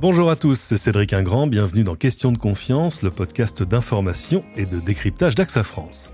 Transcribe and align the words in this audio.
Bonjour 0.00 0.30
à 0.30 0.36
tous, 0.36 0.54
c'est 0.54 0.78
Cédric 0.78 1.12
Ingrand, 1.12 1.48
bienvenue 1.48 1.82
dans 1.82 1.96
Question 1.96 2.30
de 2.30 2.38
confiance, 2.38 3.02
le 3.02 3.10
podcast 3.10 3.64
d'information 3.64 4.44
et 4.54 4.64
de 4.64 4.78
décryptage 4.78 5.34
d'AXA 5.34 5.64
France. 5.64 6.12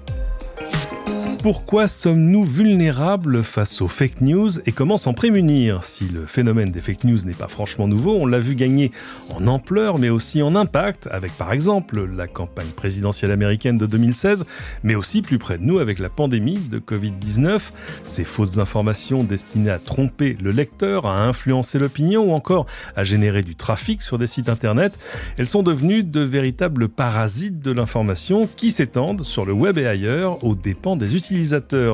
Pourquoi 1.45 1.89
sommes-nous 1.89 2.43
vulnérables 2.43 3.43
face 3.43 3.83
aux 3.83 3.89
fake 3.89 4.23
news 4.23 4.51
et 4.65 4.73
comment 4.73 4.97
s'en 4.97 5.13
prémunir 5.13 5.85
Si 5.85 6.09
le 6.09 6.25
phénomène 6.25 6.71
des 6.71 6.81
fake 6.81 7.05
news 7.05 7.19
n'est 7.27 7.35
pas 7.35 7.49
franchement 7.49 7.87
nouveau, 7.87 8.17
on 8.19 8.25
l'a 8.25 8.39
vu 8.39 8.55
gagner 8.55 8.93
en 9.29 9.47
ampleur 9.47 9.99
mais 9.99 10.09
aussi 10.09 10.41
en 10.41 10.57
impact 10.57 11.07
avec 11.11 11.33
par 11.33 11.53
exemple 11.53 12.03
la 12.17 12.29
campagne 12.29 12.71
présidentielle 12.75 13.31
américaine 13.31 13.77
de 13.77 13.85
2016 13.85 14.47
mais 14.85 14.95
aussi 14.95 15.21
plus 15.21 15.37
près 15.37 15.59
de 15.59 15.65
nous 15.65 15.81
avec 15.81 15.99
la 15.99 16.09
pandémie 16.09 16.57
de 16.57 16.79
Covid-19, 16.79 17.61
ces 18.05 18.25
fausses 18.25 18.57
informations 18.57 19.23
destinées 19.23 19.69
à 19.69 19.79
tromper 19.79 20.39
le 20.43 20.51
lecteur, 20.51 21.07
à 21.07 21.27
influencer 21.27 21.79
l'opinion 21.79 22.31
ou 22.31 22.33
encore 22.33 22.65
à 22.97 23.05
générer 23.05 23.43
du 23.43 23.55
trafic 23.55 24.01
sur 24.01 24.17
des 24.17 24.29
sites 24.29 24.49
internet, 24.49 24.99
elles 25.37 25.49
sont 25.49 25.63
devenues 25.63 26.05
de 26.05 26.21
véritables 26.21 26.89
parasites 26.89 27.61
de 27.61 27.71
l'information 27.71 28.49
qui 28.57 28.73
s'étendent 28.73 29.25
sur 29.25 29.45
le 29.45 29.53
web 29.53 29.77
et 29.77 29.87
ailleurs 29.87 30.43
aux 30.43 30.55
dépens 30.55 30.97
des 30.97 31.17
utilisateurs 31.17 31.34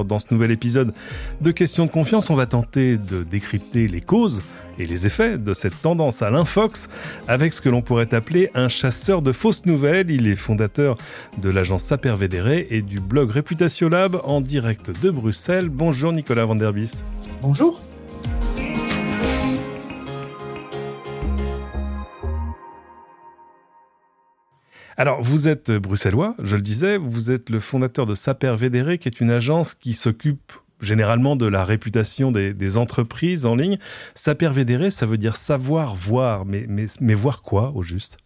dans 0.04 0.18
ce 0.18 0.26
nouvel 0.30 0.50
épisode 0.50 0.92
de 1.40 1.50
Questions 1.50 1.86
de 1.86 1.90
confiance, 1.90 2.30
on 2.30 2.34
va 2.34 2.46
tenter 2.46 2.96
de 2.96 3.22
décrypter 3.22 3.88
les 3.88 4.00
causes 4.00 4.42
et 4.78 4.86
les 4.86 5.06
effets 5.06 5.38
de 5.38 5.54
cette 5.54 5.80
tendance 5.80 6.22
à 6.22 6.30
l'infox 6.30 6.88
avec 7.28 7.52
ce 7.52 7.60
que 7.60 7.68
l'on 7.68 7.82
pourrait 7.82 8.12
appeler 8.14 8.50
un 8.54 8.68
chasseur 8.68 9.22
de 9.22 9.32
fausses 9.32 9.66
nouvelles. 9.66 10.10
Il 10.10 10.26
est 10.26 10.36
fondateur 10.36 10.96
de 11.38 11.50
l'agence 11.50 11.84
Saper 11.84 12.14
Védéré 12.16 12.66
et 12.70 12.82
du 12.82 13.00
blog 13.00 13.30
Réputation 13.30 13.88
Lab 13.88 14.20
en 14.24 14.40
direct 14.40 14.90
de 15.02 15.10
Bruxelles. 15.10 15.68
Bonjour 15.68 16.12
Nicolas 16.12 16.45
Vanderbist. 16.45 16.98
Bonjour. 17.43 17.90
Alors, 25.01 25.23
vous 25.23 25.48
êtes 25.48 25.70
bruxellois, 25.70 26.34
je 26.43 26.56
le 26.56 26.60
disais, 26.60 26.98
vous 26.98 27.30
êtes 27.30 27.48
le 27.48 27.59
fondateur 27.59 28.04
de 28.04 28.15
Saper 28.15 28.54
Védéré, 28.54 28.98
qui 28.98 29.09
est 29.09 29.23
une 29.23 29.30
agence 29.30 29.74
qui 29.74 29.95
s'occupe 29.95 30.52
généralement 30.79 31.37
de 31.37 31.46
la 31.46 31.65
réputation 31.65 32.30
des, 32.30 32.76
entreprises 32.76 33.46
en 33.46 33.56
ligne. 33.56 33.78
Saper 34.15 34.51
Védéré, 34.51 34.90
ça 34.90 35.06
veut 35.06 35.16
dire 35.16 35.37
savoir 35.37 35.95
voir, 35.95 36.45
mais, 36.45 36.66
mais, 36.68 36.84
mais 37.01 37.15
voir 37.15 37.40
quoi 37.40 37.73
au 37.74 37.80
juste? 37.80 38.18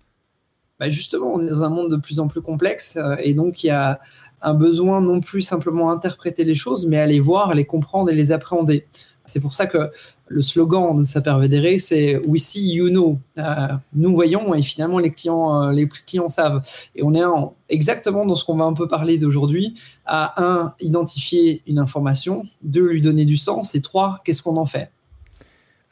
Bah 0.81 0.91
Justement, 0.91 1.35
on 1.35 1.43
est 1.43 1.49
dans 1.49 1.63
un 1.63 1.69
monde 1.69 1.93
de 1.93 1.97
plus 1.97 2.19
en 2.19 2.27
plus 2.27 2.43
complexe 2.43 2.97
euh, 2.97 3.15
et 3.21 3.35
donc 3.35 3.63
il 3.63 3.69
y 3.69 3.71
a 3.71 4.01
un 4.43 4.55
besoin 4.55 5.01
non 5.01 5.21
plus 5.21 5.43
simplement 5.43 5.93
interpréter 5.93 6.43
les 6.43 6.57
choses, 6.57 6.89
mais 6.89 7.07
les 7.07 7.21
voir, 7.21 7.55
les 7.55 7.67
comprendre 7.67 8.11
et 8.11 8.17
les 8.17 8.33
appréhender. 8.33 8.85
C'est 9.27 9.41
pour 9.41 9.55
ça 9.55 9.69
que 9.69 9.93
le 10.29 10.43
slogan 10.43 10.97
de 10.97 11.03
Saper 11.03 11.37
Védéré, 11.39 11.79
c'est 11.79 12.17
We 12.27 12.43
see, 12.43 12.75
you 12.75 12.89
know. 12.89 13.19
Euh, 13.39 13.69
nous 13.95 14.15
voyons 14.15 14.55
et 14.55 14.63
finalement 14.63 14.99
les 14.99 15.11
clients, 15.11 15.63
euh, 15.63 15.73
les 15.73 15.87
clients 15.87 16.29
savent. 16.29 16.63
Et 16.95 17.03
on 17.03 17.15
est 17.15 17.23
exactement 17.69 18.25
dans 18.27 18.35
ce 18.35 18.45
qu'on 18.45 18.57
va 18.57 18.65
un 18.65 18.73
peu 18.73 18.89
parler 18.89 19.19
d'aujourd'hui, 19.19 19.75
à 20.07 20.43
un, 20.43 20.75
identifier 20.81 21.63
une 21.67 21.79
information, 21.79 22.45
deux, 22.63 22.89
lui 22.89 23.01
donner 23.01 23.25
du 23.25 23.37
sens, 23.37 23.75
et 23.75 23.83
trois, 23.83 24.21
qu'est-ce 24.25 24.43
qu'on 24.43 24.57
en 24.57 24.67
fait? 24.67 24.91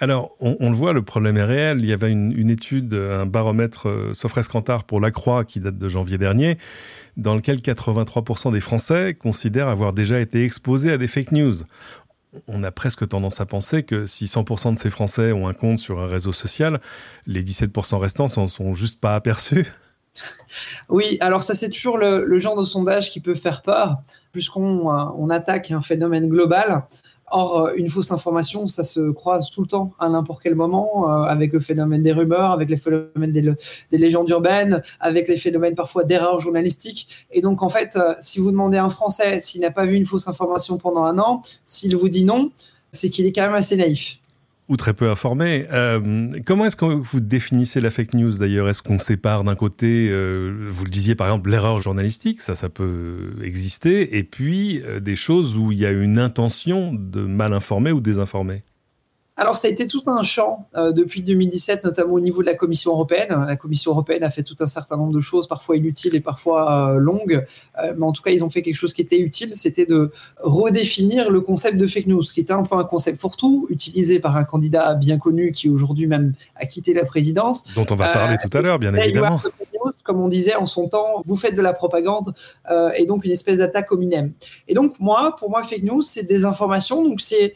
Alors, 0.03 0.35
on, 0.41 0.69
le 0.69 0.75
voit, 0.75 0.93
le 0.93 1.03
problème 1.03 1.37
est 1.37 1.45
réel. 1.45 1.79
Il 1.79 1.87
y 1.87 1.93
avait 1.93 2.11
une, 2.11 2.51
étude, 2.51 2.93
un 2.93 3.25
baromètre 3.25 3.89
euh, 3.89 4.13
Sofres 4.15 4.49
Cantar 4.49 4.83
pour 4.83 5.01
la 5.01 5.13
Croix 5.13 5.45
qui 5.45 5.61
date 5.61 5.79
de 5.79 5.89
janvier 5.89 6.19
dernier, 6.19 6.59
dans 7.17 7.37
lequel 7.37 7.59
83% 7.59 8.53
des 8.53 8.59
Français 8.59 9.15
considèrent 9.15 9.69
avoir 9.69 9.93
déjà 9.93 10.19
été 10.19 10.45
exposés 10.45 10.91
à 10.91 10.99
des 10.99 11.07
fake 11.07 11.31
news 11.31 11.55
on 12.49 12.65
a 12.65 12.71
presque 12.71 13.07
tendance 13.09 13.41
à 13.41 13.47
penser 13.47 13.83
que 13.83 14.07
si 14.07 14.27
100% 14.27 14.75
de 14.75 14.79
ces 14.79 14.91
Français 14.91 15.33
ont 15.33 15.49
un 15.49 15.55
compte 15.55 15.79
sur 15.79 16.01
un 16.01 16.07
réseau 16.07 16.33
social, 16.33 16.81
les 17.27 17.43
17% 17.43 17.97
restants 17.97 18.29
s'en 18.29 18.49
sont 18.49 18.75
juste 18.75 19.01
pas 19.01 19.15
aperçus. 19.15 19.71
Oui, 20.91 21.17
alors 21.21 21.43
ça 21.43 21.55
c'est 21.55 21.71
toujours 21.71 21.97
le, 21.97 22.39
genre 22.39 22.55
de 22.55 22.67
sondage 22.67 23.11
qui 23.11 23.21
peut 23.21 23.35
faire 23.35 23.63
peur, 23.63 24.03
puisqu'on 24.31 24.91
euh, 24.93 25.29
attaque 25.31 25.71
un 25.71 25.81
phénomène 25.81 26.29
global. 26.29 26.85
Or, 27.35 27.59
euh, 27.59 27.73
une 27.77 27.89
fausse 27.89 28.13
information, 28.13 28.69
ça 28.69 28.85
se 28.85 29.11
croise 29.11 29.51
tout 29.51 29.63
le 29.63 29.67
temps, 29.67 29.93
à 29.99 30.11
n'importe 30.11 30.43
quel 30.43 30.55
moment, 30.55 31.09
euh, 31.09 31.23
avec 31.23 31.55
le 31.55 31.61
phénomène 31.61 32.03
des 32.03 32.13
rumeurs, 32.13 32.51
avec 32.51 32.69
les 32.69 32.77
phénomènes 32.77 33.33
des, 33.33 33.99
légendes 33.99 34.29
urbaines, 34.29 34.83
avec 35.01 35.29
les 35.29 35.39
phénomènes 35.39 35.75
parfois 35.75 36.05
d'erreurs 36.05 36.41
journalistiques. 36.41 37.27
Et 37.31 37.41
donc, 37.41 37.63
en 37.63 37.71
fait, 37.71 37.97
euh, 37.97 38.15
si 38.21 38.39
vous 38.39 38.51
demandez 38.51 38.77
à 38.77 38.85
un 38.85 38.91
Français 38.91 39.41
s'il 39.41 39.63
n'a 39.63 39.71
pas 39.71 39.87
vu 39.87 39.97
une 39.97 40.05
fausse 40.05 40.29
information 40.29 40.77
pendant 40.77 41.05
un 41.05 41.19
an, 41.19 41.41
s'il 41.65 41.97
vous 41.97 42.11
dit 42.11 42.25
non, 42.25 42.51
c'est 42.93 43.09
qu'il 43.09 43.25
est 43.25 43.33
quand 43.33 43.43
même 43.43 43.55
assez 43.55 43.77
naïf 43.77 44.19
ou 44.73 44.77
très 44.79 44.95
peu 44.95 45.11
informé. 45.11 45.67
Euh, 45.71 46.31
comment 46.47 46.65
est-ce 46.65 46.77
que 46.77 46.87
vous 46.87 47.21
définissez 47.21 47.81
la 47.81 47.91
fake 47.91 48.15
news 48.15 48.33
d'ailleurs? 48.39 48.69
Est-ce 48.71 48.83
qu'on 48.83 48.99
sépare 48.99 49.45
d'un 49.45 49.55
côté, 49.55 50.09
euh, 50.11 50.69
vous 50.71 50.85
le 50.85 50.91
disiez 50.91 51.15
par 51.15 51.27
exemple, 51.27 51.51
l'erreur 51.51 51.81
journalistique, 51.81 52.41
ça 52.41 52.55
ça 52.55 52.71
peut 52.71 53.35
exister, 53.43 54.17
et 54.17 54.25
puis 54.25 54.81
euh, 54.83 54.99
des 54.99 55.15
choses 55.15 55.59
où 55.59 55.73
il 55.73 55.79
y 55.79 55.85
a 55.85 55.91
une 55.91 56.19
intention 56.19 56.95
de 56.95 57.21
mal 57.21 57.53
informer 57.53 57.93
ou 57.93 58.01
désinformer? 58.01 58.63
Alors, 59.35 59.57
ça 59.57 59.69
a 59.69 59.71
été 59.71 59.87
tout 59.87 60.03
un 60.07 60.23
champ 60.23 60.69
euh, 60.77 60.93
depuis 60.93 61.23
2017, 61.23 61.85
notamment 61.85 62.13
au 62.13 62.21
niveau 62.21 62.43
de 62.43 62.47
la 62.47 62.55
Commission 62.55 62.93
européenne. 62.93 63.29
La 63.31 63.57
Commission 63.57 63.93
européenne 63.93 64.23
a 64.25 64.31
fait 64.31 64.43
tout 64.43 64.57
un 64.61 64.67
certain 64.67 64.99
nombre 64.99 65.13
de 65.13 65.21
choses, 65.21 65.49
parfois 65.49 65.77
inutiles 65.79 66.15
et 66.15 66.21
parfois 66.21 66.91
euh, 66.91 66.99
longues. 66.99 67.47
Euh, 67.83 67.95
mais 67.97 68.05
en 68.05 68.13
tout 68.13 68.23
cas, 68.23 68.31
ils 68.31 68.45
ont 68.45 68.51
fait 68.51 68.61
quelque 68.61 68.77
chose 68.77 68.93
qui 68.93 69.01
était 69.01 69.19
utile, 69.19 69.55
c'était 69.55 69.87
de 69.87 70.13
redéfinir 70.43 71.31
le 71.31 71.41
concept 71.41 71.79
de 71.79 71.87
fake 71.87 72.09
news, 72.09 72.23
qui 72.23 72.41
était 72.41 72.53
un 72.53 72.63
peu 72.63 72.77
un 72.77 72.85
concept 72.85 73.19
fourre-tout, 73.19 73.67
utilisé 73.71 74.21
par 74.21 74.37
un 74.37 74.45
candidat 74.45 74.95
bien 74.95 75.19
connu 75.19 75.53
qui 75.53 75.71
aujourd'hui 75.71 76.07
même 76.07 76.35
a 76.57 76.67
quitté 76.67 76.93
la 76.93 77.07
présidence. 77.07 77.65
Dont 77.75 77.87
on 77.89 77.95
va 77.95 78.13
parler 78.13 78.37
tout 78.37 78.57
à 78.57 78.61
l'heure, 78.61 78.79
bien 78.79 78.93
évidemment. 78.95 79.41
Comme 80.05 80.21
on 80.21 80.29
disait 80.29 80.55
en 80.55 80.67
son 80.67 80.89
temps, 80.89 81.23
vous 81.25 81.37
faites 81.37 81.57
de 81.57 81.63
la 81.63 81.73
propagande 81.73 82.35
et 82.97 83.05
donc 83.07 83.25
une 83.25 83.33
espèce 83.33 83.59
d'attaque 83.59 83.91
au 83.93 83.97
minem. 83.97 84.33
Et 84.69 84.75
donc, 84.75 84.95
moi, 85.01 85.35
pour 85.39 85.51
moi, 85.51 85.65
fake 85.65 85.83
news, 85.83 86.03
c'est 86.03 86.23
des 86.23 86.45
informations. 86.45 87.03
Donc, 87.03 87.21
c'est 87.21 87.55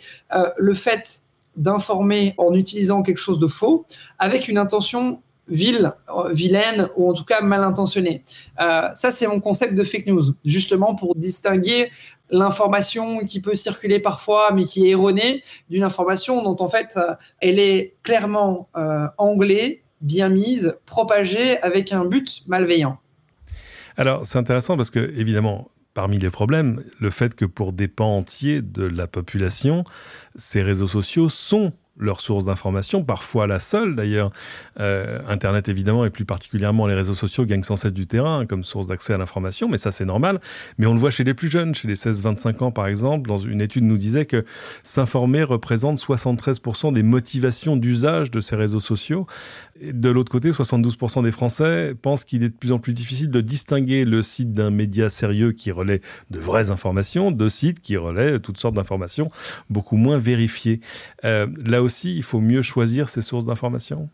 le 0.56 0.75
fait 0.75 1.22
d'informer 1.56 2.34
en 2.39 2.55
utilisant 2.55 3.03
quelque 3.03 3.19
chose 3.19 3.39
de 3.39 3.47
faux 3.47 3.87
avec 4.19 4.49
une 4.49 4.59
intention 4.59 5.21
ville, 5.49 5.93
euh, 6.09 6.33
vilaine 6.33 6.89
ou 6.97 7.09
en 7.09 7.12
tout 7.12 7.25
cas 7.25 7.41
mal 7.41 7.62
intentionnée. 7.62 8.25
Euh, 8.61 8.89
ça, 8.94 9.11
c'est 9.11 9.28
mon 9.28 9.41
concept 9.41 9.75
de 9.75 9.84
fake 9.84 10.06
news, 10.06 10.34
justement 10.44 10.94
pour 10.97 11.15
distinguer 11.15 11.91
l'information 12.31 13.21
qui 13.21 13.41
peut 13.41 13.55
circuler 13.55 14.00
parfois 14.00 14.50
mais 14.53 14.65
qui 14.65 14.87
est 14.87 14.91
erronée 14.91 15.43
d'une 15.71 15.84
information 15.84 16.43
dont 16.43 16.56
en 16.59 16.69
fait 16.69 16.94
euh, 16.97 17.15
elle 17.41 17.59
est 17.59 17.94
clairement 18.03 18.69
euh, 18.77 19.06
bien 20.00 20.28
mise, 20.28 20.77
propagée 20.87 21.59
avec 21.61 21.93
un 21.93 22.05
but 22.05 22.43
malveillant. 22.47 22.99
Alors 23.97 24.27
c'est 24.27 24.38
intéressant 24.38 24.77
parce 24.77 24.91
que 24.91 24.99
évidemment 25.17 25.71
parmi 25.96 26.18
les 26.18 26.28
problèmes, 26.28 26.82
le 27.00 27.08
fait 27.08 27.34
que 27.34 27.46
pour 27.46 27.72
des 27.72 27.88
pans 27.88 28.18
entiers 28.18 28.60
de 28.60 28.84
la 28.84 29.06
population, 29.06 29.82
ces 30.36 30.62
réseaux 30.62 30.88
sociaux 30.88 31.30
sont 31.30 31.72
leur 31.98 32.20
source 32.20 32.44
d'information, 32.44 33.04
parfois 33.04 33.46
la 33.46 33.60
seule 33.60 33.96
d'ailleurs. 33.96 34.30
Euh, 34.80 35.20
Internet 35.28 35.68
évidemment 35.68 36.04
et 36.04 36.10
plus 36.10 36.24
particulièrement 36.24 36.86
les 36.86 36.94
réseaux 36.94 37.14
sociaux 37.14 37.44
gagnent 37.44 37.62
sans 37.62 37.76
cesse 37.76 37.92
du 37.92 38.06
terrain 38.06 38.46
comme 38.46 38.64
source 38.64 38.86
d'accès 38.86 39.14
à 39.14 39.18
l'information, 39.18 39.68
mais 39.68 39.78
ça 39.78 39.92
c'est 39.92 40.04
normal. 40.04 40.40
Mais 40.78 40.86
on 40.86 40.94
le 40.94 41.00
voit 41.00 41.10
chez 41.10 41.24
les 41.24 41.34
plus 41.34 41.50
jeunes, 41.50 41.74
chez 41.74 41.88
les 41.88 41.96
16-25 41.96 42.64
ans 42.64 42.70
par 42.70 42.86
exemple, 42.86 43.28
dans 43.28 43.38
une 43.38 43.60
étude 43.60 43.84
nous 43.84 43.96
disait 43.96 44.26
que 44.26 44.44
s'informer 44.82 45.42
représente 45.42 45.98
73% 45.98 46.92
des 46.92 47.02
motivations 47.02 47.76
d'usage 47.76 48.30
de 48.30 48.40
ces 48.40 48.56
réseaux 48.56 48.80
sociaux. 48.80 49.26
De 49.82 50.08
l'autre 50.08 50.32
côté, 50.32 50.50
72% 50.50 51.22
des 51.22 51.30
Français 51.30 51.94
pensent 52.00 52.24
qu'il 52.24 52.42
est 52.42 52.48
de 52.48 52.54
plus 52.54 52.72
en 52.72 52.78
plus 52.78 52.94
difficile 52.94 53.30
de 53.30 53.42
distinguer 53.42 54.06
le 54.06 54.22
site 54.22 54.52
d'un 54.52 54.70
média 54.70 55.10
sérieux 55.10 55.52
qui 55.52 55.70
relaie 55.70 56.00
de 56.31 56.38
vraies 56.38 56.70
informations 56.70 57.31
de 57.31 57.49
sites 57.49 57.81
qui 57.81 57.96
relaient 57.96 58.38
toutes 58.38 58.58
sortes 58.58 58.75
d'informations 58.75 59.28
beaucoup 59.69 59.96
moins 59.96 60.19
vérifiées. 60.19 60.81
Euh, 61.25 61.46
là 61.64 61.82
aussi, 61.87 62.15
il 62.15 62.23
faut 62.23 62.41
mieux 62.41 62.62
choisir 62.62 63.09
ses 63.09 63.23
sources 63.23 63.47
d'informations 63.47 64.09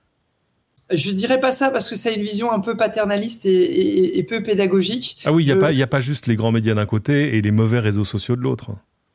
je 0.94 1.10
dirais 1.10 1.40
pas 1.40 1.52
ça 1.52 1.70
parce 1.70 1.88
que 1.88 1.96
c'est 1.96 2.14
une 2.14 2.22
vision 2.22 2.52
un 2.52 2.60
peu 2.60 2.76
paternaliste 2.76 3.46
et, 3.46 4.26
peu 4.28 4.42
pédagogique. 4.42 5.18
Ah 5.24 5.32
oui, 5.32 5.44
il 5.44 5.46
n'y 5.46 5.52
a, 5.52 5.56
pas, 5.56 5.70
a 5.72 5.86
pas 5.86 6.00
juste 6.00 6.26
les 6.26 6.36
grands 6.36 6.52
médias 6.52 6.74
d'un 6.74 6.86
côté 6.86 7.36
et 7.36 7.40
les 7.40 7.50
mauvais 7.50 7.78
réseaux 7.78 8.04
sociaux 8.04 8.36
de 8.36 8.42
l'autre. 8.42 8.72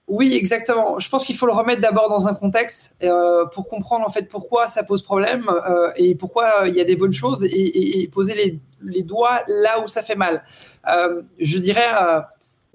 Oui, 0.07 0.33
exactement. 0.35 0.99
Je 0.99 1.09
pense 1.09 1.25
qu'il 1.25 1.35
faut 1.35 1.47
le 1.47 1.51
remettre 1.51 1.81
d'abord 1.81 2.09
dans 2.09 2.27
un 2.27 2.33
contexte 2.33 2.95
euh, 3.03 3.45
pour 3.47 3.67
comprendre 3.67 4.05
en 4.05 4.09
fait 4.09 4.23
pourquoi 4.23 4.67
ça 4.67 4.83
pose 4.83 5.01
problème 5.01 5.49
euh, 5.49 5.91
et 5.97 6.15
pourquoi 6.15 6.63
il 6.67 6.75
y 6.75 6.79
a 6.79 6.85
des 6.85 6.95
bonnes 6.95 7.13
choses 7.13 7.43
et, 7.43 8.09
poser 8.13 8.59
les, 8.81 9.03
doigts 9.03 9.41
là 9.47 9.83
où 9.83 9.89
ça 9.89 10.03
fait 10.03 10.15
mal. 10.15 10.43
Euh, 10.89 11.23
je 11.39 11.57
dirais, 11.57 11.89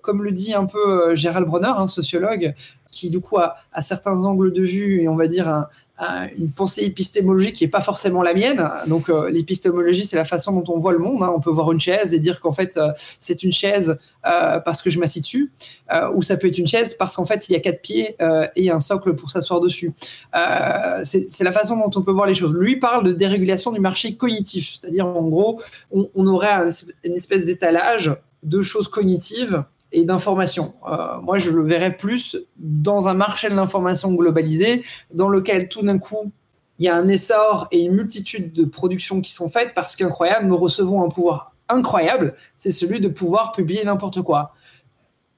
comme 0.02 0.22
le 0.22 0.30
dit 0.30 0.52
un 0.52 0.66
peu 0.66 1.14
Gérald 1.14 1.46
Bronner, 1.46 1.72
un 1.74 1.86
sociologue, 1.86 2.54
qui 2.92 3.10
du 3.10 3.20
coup 3.20 3.38
a, 3.38 3.56
certains 3.80 4.22
angles 4.24 4.52
de 4.52 4.62
vue 4.62 5.02
et 5.02 5.08
on 5.08 5.16
va 5.16 5.26
dire 5.26 5.48
un, 5.48 5.68
une 6.36 6.50
pensée 6.50 6.82
épistémologique 6.82 7.56
qui 7.56 7.64
n'est 7.64 7.70
pas 7.70 7.80
forcément 7.80 8.22
la 8.22 8.34
mienne. 8.34 8.68
Donc 8.86 9.08
euh, 9.08 9.28
l'épistémologie, 9.30 10.04
c'est 10.04 10.16
la 10.16 10.24
façon 10.24 10.52
dont 10.52 10.72
on 10.72 10.78
voit 10.78 10.92
le 10.92 10.98
monde. 10.98 11.22
Hein. 11.22 11.32
On 11.34 11.40
peut 11.40 11.50
voir 11.50 11.70
une 11.72 11.80
chaise 11.80 12.12
et 12.14 12.18
dire 12.18 12.40
qu'en 12.40 12.52
fait 12.52 12.76
euh, 12.76 12.92
c'est 13.18 13.42
une 13.42 13.52
chaise 13.52 13.98
euh, 14.26 14.58
parce 14.58 14.82
que 14.82 14.90
je 14.90 14.98
m'assis 14.98 15.20
dessus, 15.20 15.52
ou 16.14 16.22
ça 16.22 16.36
peut 16.36 16.48
être 16.48 16.58
une 16.58 16.66
chaise 16.66 16.94
parce 16.94 17.16
qu'en 17.16 17.24
fait 17.24 17.48
il 17.48 17.52
y 17.52 17.56
a 17.56 17.60
quatre 17.60 17.82
pieds 17.82 18.16
et 18.56 18.70
un 18.70 18.80
socle 18.80 19.14
pour 19.14 19.30
s'asseoir 19.30 19.60
dessus. 19.60 19.92
c'est 21.04 21.44
la 21.44 21.52
façon 21.52 21.76
dont 21.76 21.90
on 21.94 22.02
peut 22.02 22.12
voir 22.12 22.26
les 22.26 22.34
choses. 22.34 22.54
Lui 22.54 22.76
parle 22.76 23.04
de 23.04 23.12
dérégulation 23.12 23.72
du 23.72 23.80
marché 23.80 24.16
cognitif, 24.16 24.76
c'est-à-dire 24.76 25.06
en 25.06 25.22
gros 25.28 25.60
on, 25.90 26.08
on 26.14 26.26
aurait 26.26 26.70
une 27.04 27.14
espèce 27.14 27.46
d'étalage 27.46 28.14
de 28.42 28.62
choses 28.62 28.88
cognitives 28.88 29.64
et 29.92 30.04
d'information. 30.04 30.74
Euh, 30.88 31.20
moi, 31.20 31.38
je 31.38 31.50
le 31.50 31.62
verrais 31.62 31.96
plus 31.96 32.36
dans 32.56 33.08
un 33.08 33.14
marché 33.14 33.48
de 33.48 33.54
l'information 33.54 34.12
globalisé, 34.12 34.84
dans 35.12 35.28
lequel 35.28 35.68
tout 35.68 35.82
d'un 35.82 35.98
coup, 35.98 36.32
il 36.78 36.86
y 36.86 36.88
a 36.88 36.96
un 36.96 37.08
essor 37.08 37.68
et 37.70 37.80
une 37.80 37.94
multitude 37.94 38.52
de 38.52 38.64
productions 38.64 39.20
qui 39.20 39.32
sont 39.32 39.48
faites 39.48 39.74
parce 39.74 39.94
qu'incroyable, 39.94 40.46
nous 40.46 40.56
recevons 40.56 41.02
un 41.04 41.08
pouvoir 41.08 41.54
incroyable, 41.68 42.34
c'est 42.56 42.70
celui 42.70 43.00
de 43.00 43.08
pouvoir 43.08 43.52
publier 43.52 43.84
n'importe 43.84 44.22
quoi. 44.22 44.54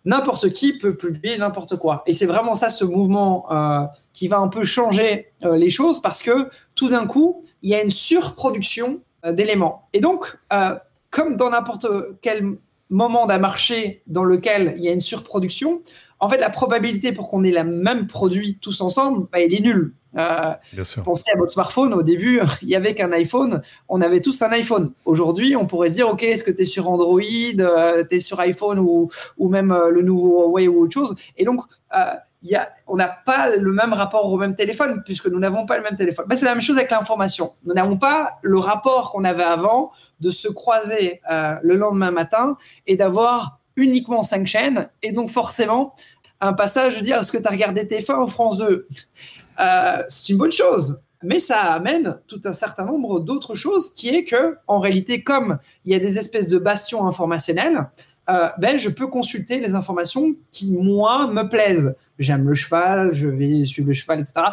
N'importe 0.04 0.52
qui 0.52 0.78
peut 0.78 0.96
publier 0.96 1.38
n'importe 1.38 1.76
quoi. 1.76 2.02
Et 2.06 2.12
c'est 2.12 2.26
vraiment 2.26 2.54
ça, 2.54 2.70
ce 2.70 2.84
mouvement 2.84 3.50
euh, 3.50 3.84
qui 4.12 4.28
va 4.28 4.38
un 4.38 4.48
peu 4.48 4.64
changer 4.64 5.32
euh, 5.44 5.56
les 5.56 5.70
choses 5.70 6.00
parce 6.02 6.22
que 6.22 6.50
tout 6.74 6.88
d'un 6.88 7.06
coup, 7.06 7.42
il 7.62 7.70
y 7.70 7.74
a 7.74 7.82
une 7.82 7.90
surproduction 7.90 9.00
d'éléments. 9.26 9.88
Et 9.94 10.00
donc, 10.00 10.38
comme 11.10 11.36
dans 11.36 11.48
n'importe 11.48 11.86
quel 12.20 12.58
moment 12.94 13.26
d'un 13.26 13.38
marché 13.38 14.02
dans 14.06 14.24
lequel 14.24 14.74
il 14.78 14.84
y 14.84 14.88
a 14.88 14.92
une 14.92 15.00
surproduction, 15.00 15.82
en 16.20 16.28
fait, 16.28 16.38
la 16.38 16.50
probabilité 16.50 17.12
pour 17.12 17.28
qu'on 17.28 17.44
ait 17.44 17.50
le 17.50 17.64
même 17.64 18.06
produit 18.06 18.58
tous 18.60 18.80
ensemble, 18.80 19.26
bah, 19.30 19.40
il 19.40 19.54
est 19.54 19.60
nul. 19.60 19.92
Euh, 20.16 20.54
pensez 21.04 21.30
à 21.34 21.36
votre 21.36 21.50
smartphone. 21.50 21.92
Au 21.92 22.02
début, 22.02 22.40
il 22.62 22.68
y 22.68 22.76
avait 22.76 22.94
qu'un 22.94 23.12
iPhone. 23.12 23.62
On 23.88 24.00
avait 24.00 24.20
tous 24.20 24.40
un 24.42 24.50
iPhone. 24.52 24.92
Aujourd'hui, 25.04 25.56
on 25.56 25.66
pourrait 25.66 25.90
se 25.90 25.94
dire, 25.96 26.08
OK, 26.08 26.22
est-ce 26.22 26.44
que 26.44 26.50
tu 26.50 26.62
es 26.62 26.64
sur 26.64 26.88
Android, 26.88 27.20
euh, 27.20 28.04
tu 28.08 28.16
es 28.16 28.20
sur 28.20 28.38
iPhone 28.40 28.78
ou, 28.78 29.10
ou 29.38 29.48
même 29.48 29.72
euh, 29.72 29.90
le 29.90 30.02
nouveau 30.02 30.44
Huawei 30.44 30.68
ou 30.68 30.82
autre 30.82 30.94
chose? 30.94 31.14
Et 31.36 31.44
donc, 31.44 31.60
on 32.86 32.96
n'a 32.96 33.08
pas 33.08 33.56
le 33.56 33.72
même 33.72 33.92
rapport 33.92 34.30
au 34.30 34.36
même 34.36 34.54
téléphone 34.54 35.02
puisque 35.04 35.26
nous 35.26 35.38
n'avons 35.38 35.66
pas 35.66 35.76
le 35.76 35.82
même 35.82 35.96
téléphone. 35.96 36.26
Bah, 36.28 36.36
c'est 36.36 36.44
la 36.44 36.52
même 36.52 36.62
chose 36.62 36.76
avec 36.76 36.90
l'information. 36.90 37.54
Nous 37.64 37.74
n'avons 37.74 37.96
pas 37.96 38.38
le 38.42 38.58
rapport 38.58 39.10
qu'on 39.10 39.24
avait 39.24 39.44
avant 39.44 39.92
de 40.20 40.30
se 40.30 40.48
croiser 40.48 41.20
euh, 41.30 41.54
le 41.62 41.76
lendemain 41.76 42.10
matin 42.10 42.56
et 42.86 42.96
d'avoir 42.96 43.60
uniquement 43.76 44.22
cinq 44.22 44.46
chaînes 44.46 44.88
et 45.02 45.12
donc 45.12 45.30
forcément 45.30 45.94
un 46.40 46.52
passage 46.52 46.98
de 46.98 47.02
dire 47.02 47.18
est-ce 47.18 47.32
que 47.32 47.38
tu 47.38 47.46
as 47.46 47.50
regardé 47.50 47.84
TF1 47.84 48.14
en 48.14 48.26
France 48.26 48.58
2 48.58 48.88
euh, 49.60 50.02
C'est 50.08 50.32
une 50.32 50.38
bonne 50.38 50.52
chose. 50.52 51.02
Mais 51.22 51.40
ça 51.40 51.60
amène 51.72 52.18
tout 52.26 52.42
un 52.44 52.52
certain 52.52 52.84
nombre 52.84 53.18
d'autres 53.18 53.54
choses 53.54 53.94
qui 53.94 54.10
est 54.10 54.24
que, 54.24 54.58
en 54.66 54.78
réalité, 54.78 55.22
comme 55.22 55.58
il 55.86 55.92
y 55.92 55.94
a 55.94 55.98
des 55.98 56.18
espèces 56.18 56.48
de 56.48 56.58
bastions 56.58 57.06
informationnels, 57.06 57.88
euh, 58.28 58.48
ben, 58.58 58.78
je 58.78 58.88
peux 58.88 59.06
consulter 59.06 59.60
les 59.60 59.74
informations 59.74 60.34
qui, 60.50 60.72
moi, 60.72 61.26
me 61.26 61.48
plaisent. 61.48 61.94
J'aime 62.18 62.48
le 62.48 62.54
cheval, 62.54 63.12
je 63.12 63.28
vais 63.28 63.64
suivre 63.66 63.88
le 63.88 63.94
cheval, 63.94 64.20
etc. 64.20 64.46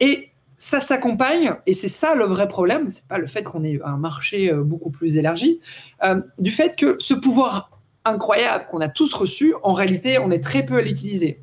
Et 0.00 0.30
ça 0.58 0.80
s'accompagne, 0.80 1.54
et 1.66 1.74
c'est 1.74 1.88
ça 1.88 2.14
le 2.14 2.24
vrai 2.24 2.48
problème, 2.48 2.88
c'est 2.88 3.06
pas 3.06 3.18
le 3.18 3.26
fait 3.26 3.42
qu'on 3.42 3.64
ait 3.64 3.80
un 3.84 3.96
marché 3.96 4.50
euh, 4.50 4.62
beaucoup 4.62 4.90
plus 4.90 5.16
élargi, 5.16 5.60
euh, 6.04 6.20
du 6.38 6.50
fait 6.50 6.76
que 6.76 6.96
ce 7.00 7.14
pouvoir 7.14 7.70
incroyable 8.04 8.66
qu'on 8.70 8.80
a 8.80 8.88
tous 8.88 9.12
reçu, 9.14 9.54
en 9.62 9.72
réalité, 9.72 10.18
on 10.18 10.30
est 10.30 10.42
très 10.42 10.64
peu 10.64 10.76
à 10.76 10.82
l'utiliser. 10.82 11.40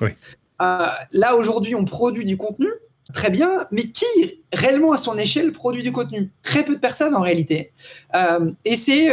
Oui. 0.00 0.10
là, 0.58 1.36
aujourd'hui, 1.36 1.74
on 1.74 1.84
produit 1.84 2.24
du 2.24 2.36
contenu, 2.36 2.68
très 3.12 3.30
bien, 3.30 3.66
mais 3.70 3.84
qui 3.84 4.42
réellement 4.52 4.92
à 4.92 4.98
son 4.98 5.18
échelle 5.18 5.52
produit 5.52 5.82
du 5.82 5.92
contenu? 5.92 6.30
Très 6.42 6.64
peu 6.64 6.74
de 6.74 6.80
personnes 6.80 7.14
en 7.14 7.20
réalité. 7.20 7.72
et 8.64 8.74
c'est 8.74 9.12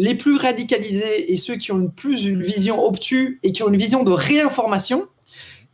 les 0.00 0.14
plus 0.14 0.36
radicalisés 0.36 1.30
et 1.30 1.36
ceux 1.36 1.56
qui 1.56 1.72
ont 1.72 1.88
plus 1.88 2.24
une 2.24 2.40
vision 2.40 2.82
obtuse 2.82 3.36
et 3.42 3.52
qui 3.52 3.62
ont 3.62 3.68
une 3.68 3.76
vision 3.76 4.02
de 4.02 4.10
réinformation 4.10 5.08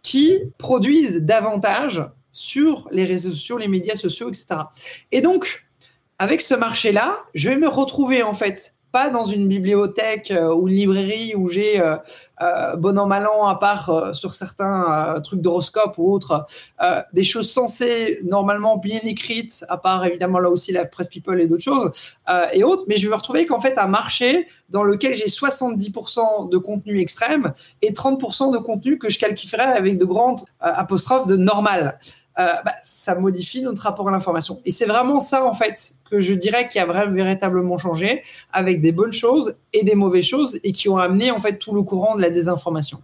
qui 0.03 0.41
produisent 0.59 1.19
davantage 1.19 2.03
sur 2.33 2.89
les 2.91 3.05
réseaux 3.05 3.31
sociaux, 3.31 3.57
les 3.57 3.69
médias 3.69 3.95
sociaux, 3.95 4.29
etc. 4.29 4.63
Et 5.13 5.21
donc, 5.21 5.69
avec 6.19 6.41
ce 6.41 6.55
marché-là, 6.55 7.21
je 7.35 7.51
vais 7.51 7.57
me 7.57 7.69
retrouver 7.69 8.25
en 8.25 8.33
fait 8.33 8.75
dans 9.13 9.27
une 9.27 9.47
bibliothèque 9.47 10.31
euh, 10.31 10.55
ou 10.55 10.69
une 10.69 10.75
librairie 10.75 11.35
où 11.35 11.49
j'ai 11.49 11.81
euh, 11.81 11.97
euh, 12.41 12.77
bon 12.77 12.99
an 12.99 13.07
mal 13.07 13.27
an, 13.27 13.47
à 13.47 13.55
part 13.57 14.15
sur 14.15 14.35
certains 14.35 15.21
trucs 15.23 15.41
d'horoscope 15.41 15.97
ou 15.97 16.13
autres, 16.13 16.47
des 17.15 17.25
choses 17.25 17.51
censées 17.51 18.19
normalement 18.25 18.77
bien 18.77 19.01
écrites, 19.05 19.65
à 19.71 19.79
part 19.79 20.05
évidemment 20.05 20.39
là 20.39 20.51
aussi 20.51 20.71
la 20.73 20.85
presse 20.85 21.09
people 21.09 21.41
et 21.41 21.47
d'autres 21.47 21.63
choses 21.63 21.93
et 22.53 22.63
autres, 22.63 22.85
mais 22.89 22.99
je 22.99 23.09
vais 23.09 23.15
retrouver 23.15 23.47
qu'en 23.47 23.59
fait 23.59 23.79
un 23.79 23.87
marché 23.87 24.49
dans 24.69 24.83
lequel 24.83 25.15
j'ai 25.15 25.29
70% 25.29 26.51
de 26.51 26.59
contenu 26.59 27.01
extrême 27.01 27.55
et 27.81 27.93
30% 27.93 28.53
de 28.53 28.59
contenu 28.59 28.99
que 28.99 29.09
je 29.09 29.19
qualifierais 29.19 29.73
avec 29.73 29.97
de 29.97 30.05
grandes 30.05 30.43
apostrophes 30.61 31.27
de 31.27 31.37
normal. 31.37 31.99
Euh, 32.39 32.53
bah, 32.65 32.75
ça 32.83 33.15
modifie 33.15 33.63
notre 33.63 33.83
rapport 33.83 34.09
à 34.09 34.11
l'information. 34.11 34.61
Et 34.67 34.71
c'est 34.71 34.85
vraiment 34.85 35.21
ça, 35.21 35.45
en 35.45 35.55
fait, 35.55 35.95
que 36.11 36.21
je 36.21 36.35
dirais 36.35 36.69
qui 36.69 36.79
a 36.79 36.85
vraiment, 36.85 37.15
véritablement 37.15 37.79
changé, 37.79 38.23
avec 38.53 38.83
des 38.83 38.93
bonnes 38.93 39.13
choses 39.13 39.57
et 39.73 39.85
des 39.85 39.95
mauvaises 39.95 40.27
choses, 40.27 40.61
et 40.63 40.73
qui 40.73 40.89
ont 40.91 40.99
amené, 40.99 41.31
en 41.31 41.41
fait, 41.41 41.59
tout 41.59 41.73
le 41.73 41.83
courant 41.83 42.15
de 42.15 42.21
la 42.21 42.29
désinformation. 42.29 43.01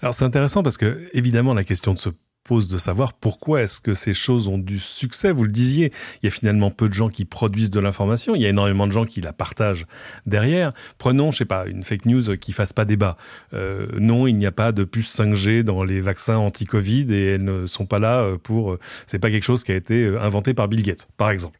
Alors 0.00 0.14
c'est 0.14 0.24
intéressant 0.24 0.62
parce 0.62 0.76
que 0.76 1.08
évidemment 1.12 1.54
la 1.54 1.64
question 1.64 1.92
de 1.92 1.98
se 1.98 2.10
de 2.48 2.78
savoir 2.78 3.12
pourquoi 3.12 3.62
est-ce 3.62 3.78
que 3.78 3.92
ces 3.92 4.14
choses 4.14 4.48
ont 4.48 4.58
du 4.58 4.78
succès. 4.78 5.32
Vous 5.32 5.44
le 5.44 5.52
disiez, 5.52 5.92
il 6.22 6.26
y 6.26 6.28
a 6.28 6.30
finalement 6.30 6.70
peu 6.70 6.88
de 6.88 6.94
gens 6.94 7.10
qui 7.10 7.26
produisent 7.26 7.70
de 7.70 7.78
l'information, 7.78 8.34
il 8.34 8.40
y 8.40 8.46
a 8.46 8.48
énormément 8.48 8.86
de 8.86 8.92
gens 8.92 9.04
qui 9.04 9.20
la 9.20 9.32
partagent 9.32 9.86
derrière. 10.26 10.72
Prenons, 10.96 11.30
je 11.30 11.38
sais 11.38 11.44
pas, 11.44 11.66
une 11.66 11.82
fake 11.82 12.06
news 12.06 12.36
qui 12.38 12.52
fasse 12.52 12.72
pas 12.72 12.86
débat. 12.86 13.16
Euh, 13.52 13.86
non, 13.98 14.26
il 14.26 14.36
n'y 14.36 14.46
a 14.46 14.52
pas 14.52 14.72
de 14.72 14.84
puce 14.84 15.14
5G 15.14 15.62
dans 15.62 15.84
les 15.84 16.00
vaccins 16.00 16.38
anti-Covid 16.38 17.06
et 17.10 17.26
elles 17.32 17.44
ne 17.44 17.66
sont 17.66 17.86
pas 17.86 17.98
là 17.98 18.22
euh, 18.22 18.38
pour. 18.38 18.72
Euh, 18.72 18.78
c'est 19.06 19.18
pas 19.18 19.30
quelque 19.30 19.44
chose 19.44 19.62
qui 19.62 19.72
a 19.72 19.76
été 19.76 20.06
inventé 20.18 20.54
par 20.54 20.68
Bill 20.68 20.82
Gates, 20.82 21.06
par 21.18 21.30
exemple. 21.30 21.58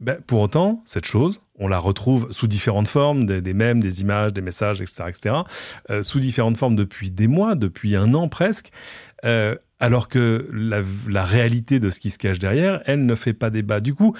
Ben, 0.00 0.18
pour 0.26 0.40
autant, 0.40 0.82
cette 0.84 1.06
chose, 1.06 1.40
on 1.58 1.68
la 1.68 1.78
retrouve 1.78 2.30
sous 2.30 2.48
différentes 2.48 2.88
formes, 2.88 3.24
des, 3.24 3.40
des 3.40 3.54
mèmes, 3.54 3.80
des 3.80 4.02
images, 4.02 4.34
des 4.34 4.42
messages, 4.42 4.82
etc., 4.82 5.04
etc., 5.08 5.36
sous 6.02 6.20
différentes 6.20 6.58
formes 6.58 6.76
depuis 6.76 7.10
des 7.10 7.28
mois, 7.28 7.54
depuis 7.54 7.96
un 7.96 8.12
an 8.12 8.28
presque. 8.28 8.72
Alors 9.80 10.08
que 10.08 10.48
la, 10.52 11.24
réalité 11.24 11.80
de 11.80 11.90
ce 11.90 12.00
qui 12.00 12.10
se 12.10 12.18
cache 12.18 12.38
derrière, 12.38 12.80
elle 12.86 13.04
ne 13.04 13.14
fait 13.14 13.34
pas 13.34 13.50
débat. 13.50 13.80
Du 13.80 13.94
coup, 13.94 14.14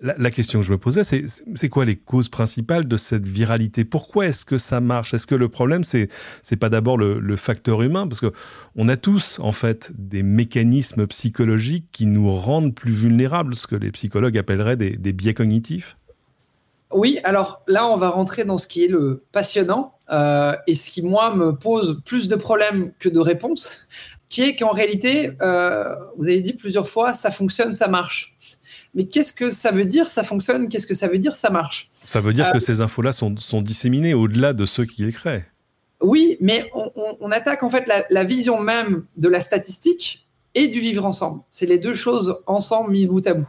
la, 0.00 0.30
question 0.30 0.60
que 0.60 0.66
je 0.66 0.72
me 0.72 0.78
posais, 0.78 1.04
c'est 1.04 1.24
c'est 1.54 1.68
quoi 1.68 1.84
les 1.84 1.96
causes 1.96 2.28
principales 2.28 2.86
de 2.88 2.96
cette 2.96 3.26
viralité? 3.26 3.84
Pourquoi 3.84 4.26
est-ce 4.26 4.44
que 4.44 4.58
ça 4.58 4.80
marche? 4.80 5.14
Est-ce 5.14 5.26
que 5.26 5.34
le 5.34 5.48
problème, 5.48 5.84
c'est 5.84 6.08
c'est 6.42 6.56
pas 6.56 6.68
d'abord 6.68 6.96
le, 6.98 7.36
facteur 7.36 7.82
humain? 7.82 8.06
Parce 8.06 8.20
que 8.20 8.32
on 8.76 8.88
a 8.88 8.96
tous, 8.96 9.38
en 9.40 9.52
fait, 9.52 9.92
des 9.94 10.22
mécanismes 10.22 11.06
psychologiques 11.06 11.88
qui 11.92 12.06
nous 12.06 12.32
rendent 12.34 12.74
plus 12.74 12.92
vulnérables, 12.92 13.54
ce 13.54 13.66
que 13.66 13.76
les 13.76 13.90
psychologues 13.92 14.38
appelleraient 14.38 14.76
des, 14.76 15.12
biais 15.12 15.34
cognitifs. 15.34 15.96
Oui, 16.92 17.18
alors 17.24 17.62
là, 17.66 17.86
on 17.86 17.96
va 17.96 18.10
rentrer 18.10 18.44
dans 18.44 18.56
ce 18.56 18.68
qui 18.68 18.84
est 18.84 18.88
le 18.88 19.24
passionnant 19.32 19.98
euh, 20.10 20.54
et 20.66 20.74
ce 20.74 20.90
qui, 20.90 21.02
moi, 21.02 21.34
me 21.34 21.56
pose 21.56 22.00
plus 22.04 22.28
de 22.28 22.36
problèmes 22.36 22.92
que 23.00 23.08
de 23.08 23.18
réponses 23.18 23.88
qui 24.34 24.42
est 24.42 24.56
qu'en 24.56 24.72
réalité, 24.72 25.30
euh, 25.42 25.94
vous 26.16 26.26
avez 26.26 26.40
dit 26.40 26.54
plusieurs 26.54 26.88
fois, 26.88 27.14
ça 27.14 27.30
fonctionne, 27.30 27.76
ça 27.76 27.86
marche. 27.86 28.34
Mais 28.92 29.06
qu'est-ce 29.06 29.32
que 29.32 29.48
ça 29.48 29.70
veut 29.70 29.84
dire, 29.84 30.08
ça 30.08 30.24
fonctionne 30.24 30.68
Qu'est-ce 30.68 30.88
que 30.88 30.94
ça 30.94 31.06
veut 31.06 31.18
dire, 31.18 31.36
ça 31.36 31.50
marche? 31.50 31.88
Ça 31.92 32.20
veut 32.20 32.32
dire 32.32 32.50
que 32.50 32.56
euh, 32.56 32.60
ces 32.60 32.80
infos-là 32.80 33.12
sont, 33.12 33.36
sont 33.36 33.62
disséminées 33.62 34.12
au-delà 34.12 34.52
de 34.52 34.66
ceux 34.66 34.86
qui 34.86 35.04
les 35.04 35.12
créent. 35.12 35.44
Oui, 36.00 36.36
mais 36.40 36.68
on, 36.74 37.30
attaque 37.30 37.62
en 37.62 37.70
fait 37.70 37.88
la, 38.10 38.24
vision 38.24 38.60
même 38.60 39.04
de 39.16 39.28
la 39.28 39.40
statistique 39.40 40.26
et 40.56 40.66
du 40.66 40.80
vivre 40.80 41.06
ensemble. 41.06 41.42
C'est 41.52 41.66
les 41.66 41.78
deux 41.78 41.94
choses 41.94 42.36
ensemble 42.46 42.90
mis 42.90 43.06
bout 43.06 43.24
à 43.28 43.34
bout. 43.34 43.48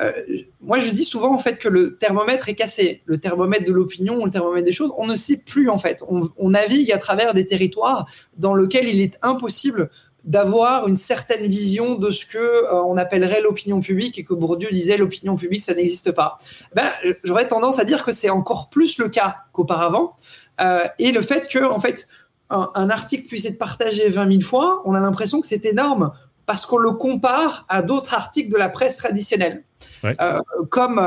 Euh, 0.00 0.12
moi, 0.60 0.78
je 0.78 0.90
dis 0.90 1.04
souvent 1.04 1.34
en 1.34 1.38
fait 1.38 1.58
que 1.58 1.68
le 1.68 1.96
thermomètre 1.96 2.48
est 2.48 2.54
cassé, 2.54 3.02
le 3.04 3.18
thermomètre 3.18 3.64
de 3.64 3.72
l'opinion, 3.72 4.24
le 4.24 4.30
thermomètre 4.30 4.64
des 4.64 4.72
choses. 4.72 4.92
On 4.96 5.06
ne 5.06 5.14
sait 5.14 5.38
plus 5.38 5.68
en 5.68 5.78
fait. 5.78 6.02
On, 6.08 6.50
navigue 6.50 6.92
à 6.92 6.98
travers 6.98 7.34
des 7.34 7.46
territoires 7.46 8.06
dans 8.36 8.54
lesquels 8.54 8.88
il 8.88 9.00
est 9.00 9.18
impossible 9.22 9.90
d'avoir 10.24 10.86
une 10.86 10.96
certaine 10.96 11.46
vision 11.46 11.96
de 11.96 12.10
ce 12.10 12.24
que 12.24 12.38
euh, 12.38 12.82
on 12.84 12.96
appellerait 12.96 13.40
l'opinion 13.40 13.80
publique 13.80 14.18
et 14.18 14.24
que 14.24 14.34
Bourdieu 14.34 14.70
disait 14.70 14.96
l'opinion 14.96 15.34
publique 15.34 15.62
ça 15.62 15.74
n'existe 15.74 16.12
pas. 16.12 16.38
Ben, 16.74 16.88
j'aurais 17.24 17.48
tendance 17.48 17.80
à 17.80 17.84
dire 17.84 18.04
que 18.04 18.12
c'est 18.12 18.30
encore 18.30 18.70
plus 18.70 18.98
le 18.98 19.08
cas 19.08 19.38
qu'auparavant. 19.52 20.16
Euh, 20.60 20.84
et 20.98 21.10
le 21.10 21.22
fait 21.22 21.48
que 21.48 21.64
en 21.64 21.80
fait 21.80 22.06
un, 22.50 22.90
article 22.90 23.26
puisse 23.26 23.46
être 23.46 23.58
partagé 23.58 24.08
20 24.08 24.30
000 24.30 24.40
fois, 24.42 24.82
on 24.84 24.94
a 24.94 25.00
l'impression 25.00 25.40
que 25.40 25.46
c'est 25.46 25.64
énorme 25.64 26.12
parce 26.46 26.66
qu'on 26.66 26.78
le 26.78 26.92
compare 26.92 27.64
à 27.68 27.82
d'autres 27.82 28.14
articles 28.14 28.50
de 28.50 28.56
la 28.56 28.68
presse 28.68 28.96
traditionnelle, 28.96 29.64
comme 30.70 30.98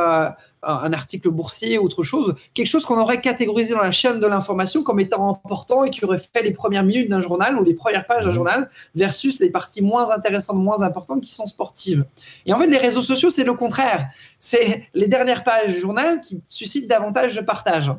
un 0.65 0.93
article 0.93 1.29
boursier, 1.29 1.77
autre 1.77 2.03
chose, 2.03 2.35
quelque 2.53 2.67
chose 2.67 2.85
qu'on 2.85 2.99
aurait 2.99 3.21
catégorisé 3.21 3.73
dans 3.73 3.81
la 3.81 3.91
chaîne 3.91 4.19
de 4.19 4.25
l'information 4.25 4.83
comme 4.83 4.99
étant 4.99 5.29
important 5.29 5.83
et 5.83 5.89
qui 5.89 6.03
aurait 6.03 6.19
fait 6.19 6.41
les 6.41 6.51
premières 6.51 6.83
minutes 6.83 7.09
d'un 7.09 7.21
journal 7.21 7.57
ou 7.57 7.63
les 7.63 7.73
premières 7.73 8.05
pages 8.05 8.23
d'un 8.23 8.29
mhm. 8.29 8.35
journal 8.35 8.69
versus 8.95 9.39
les 9.39 9.49
parties 9.49 9.81
moins 9.81 10.11
intéressantes, 10.11 10.57
moins 10.57 10.81
importantes 10.81 11.21
qui 11.21 11.33
sont 11.33 11.47
sportives. 11.47 12.05
Et 12.45 12.53
en 12.53 12.59
fait, 12.59 12.67
les 12.67 12.77
réseaux 12.77 13.03
sociaux, 13.03 13.29
c'est 13.29 13.43
le 13.43 13.53
contraire. 13.53 14.09
C'est 14.39 14.87
les 14.93 15.07
dernières 15.07 15.43
pages 15.43 15.73
du 15.73 15.79
journal 15.79 16.21
qui 16.21 16.41
suscitent 16.49 16.89
davantage 16.89 17.35
de 17.35 17.41
partage. 17.41 17.91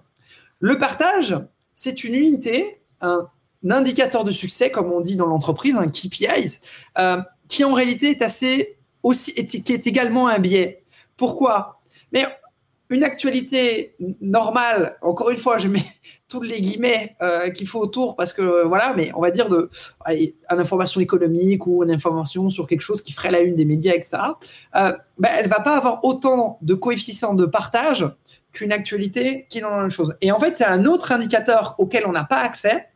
Le 0.59 0.79
partage, 0.79 1.37
c'est 1.75 2.05
une 2.05 2.15
unité, 2.15 2.81
un, 3.01 3.29
indicateur 3.71 4.25
de 4.25 4.31
succès, 4.31 4.71
comme 4.71 4.93
on 4.93 5.01
dit 5.01 5.17
dans 5.17 5.27
l'entreprise, 5.27 5.77
un 5.77 5.89
KPI, 5.89 6.59
euh, 6.99 7.21
qui 7.49 7.65
en 7.65 7.73
réalité 7.73 8.11
est 8.11 8.23
assez 8.23 8.79
aussi, 9.03 9.35
qui 9.35 9.73
est 9.73 9.87
également 9.87 10.29
un 10.29 10.39
biais. 10.39 10.83
Pourquoi? 11.17 11.81
Mais 12.13 12.27
une 12.89 13.03
actualité 13.03 13.97
normale, 14.21 14.97
encore 15.03 15.31
une 15.31 15.37
fois, 15.37 15.59
je 15.59 15.69
mets 15.69 15.85
tous 16.29 16.43
les 16.43 16.61
guillemets 16.61 17.17
euh, 17.23 17.51
qu'il 17.51 17.67
faut 17.67 17.81
autour 17.81 18.17
parce 18.17 18.33
que 18.33 18.65
voilà, 18.67 18.95
mais 18.97 19.11
on 19.15 19.21
va 19.21 19.31
dire 19.31 19.49
de 19.49 19.71
une 20.09 20.33
information 20.49 21.01
économique 21.01 21.67
ou 21.67 21.83
une 21.85 21.91
information 21.91 22.49
sur 22.49 22.67
quelque 22.67 22.81
chose 22.81 23.03
qui 23.03 23.13
ferait 23.13 23.31
la 23.31 23.41
une 23.41 23.57
des 23.57 23.65
médias, 23.65 23.95
etc. 23.95 24.19
Euh, 24.77 24.93
ben, 25.19 25.31
elle 25.37 25.49
va 25.49 25.61
pas 25.61 25.77
avoir 25.77 26.05
autant 26.05 26.59
de 26.63 26.75
coefficients 26.75 27.35
de 27.35 27.47
partage 27.47 28.09
qu'une 28.53 28.73
actualité 28.73 29.47
qui 29.51 29.59
est 29.59 29.61
dans 29.61 29.71
la 29.71 29.83
même 29.83 29.91
chose. 29.91 30.17
Et 30.21 30.33
en 30.33 30.39
fait, 30.39 30.57
c'est 30.57 30.65
un 30.65 30.85
autre 30.85 31.13
indicateur 31.13 31.75
auquel 31.79 32.07
on 32.07 32.13
n'a 32.13 32.25
pas 32.25 32.39
accès, 32.39 32.89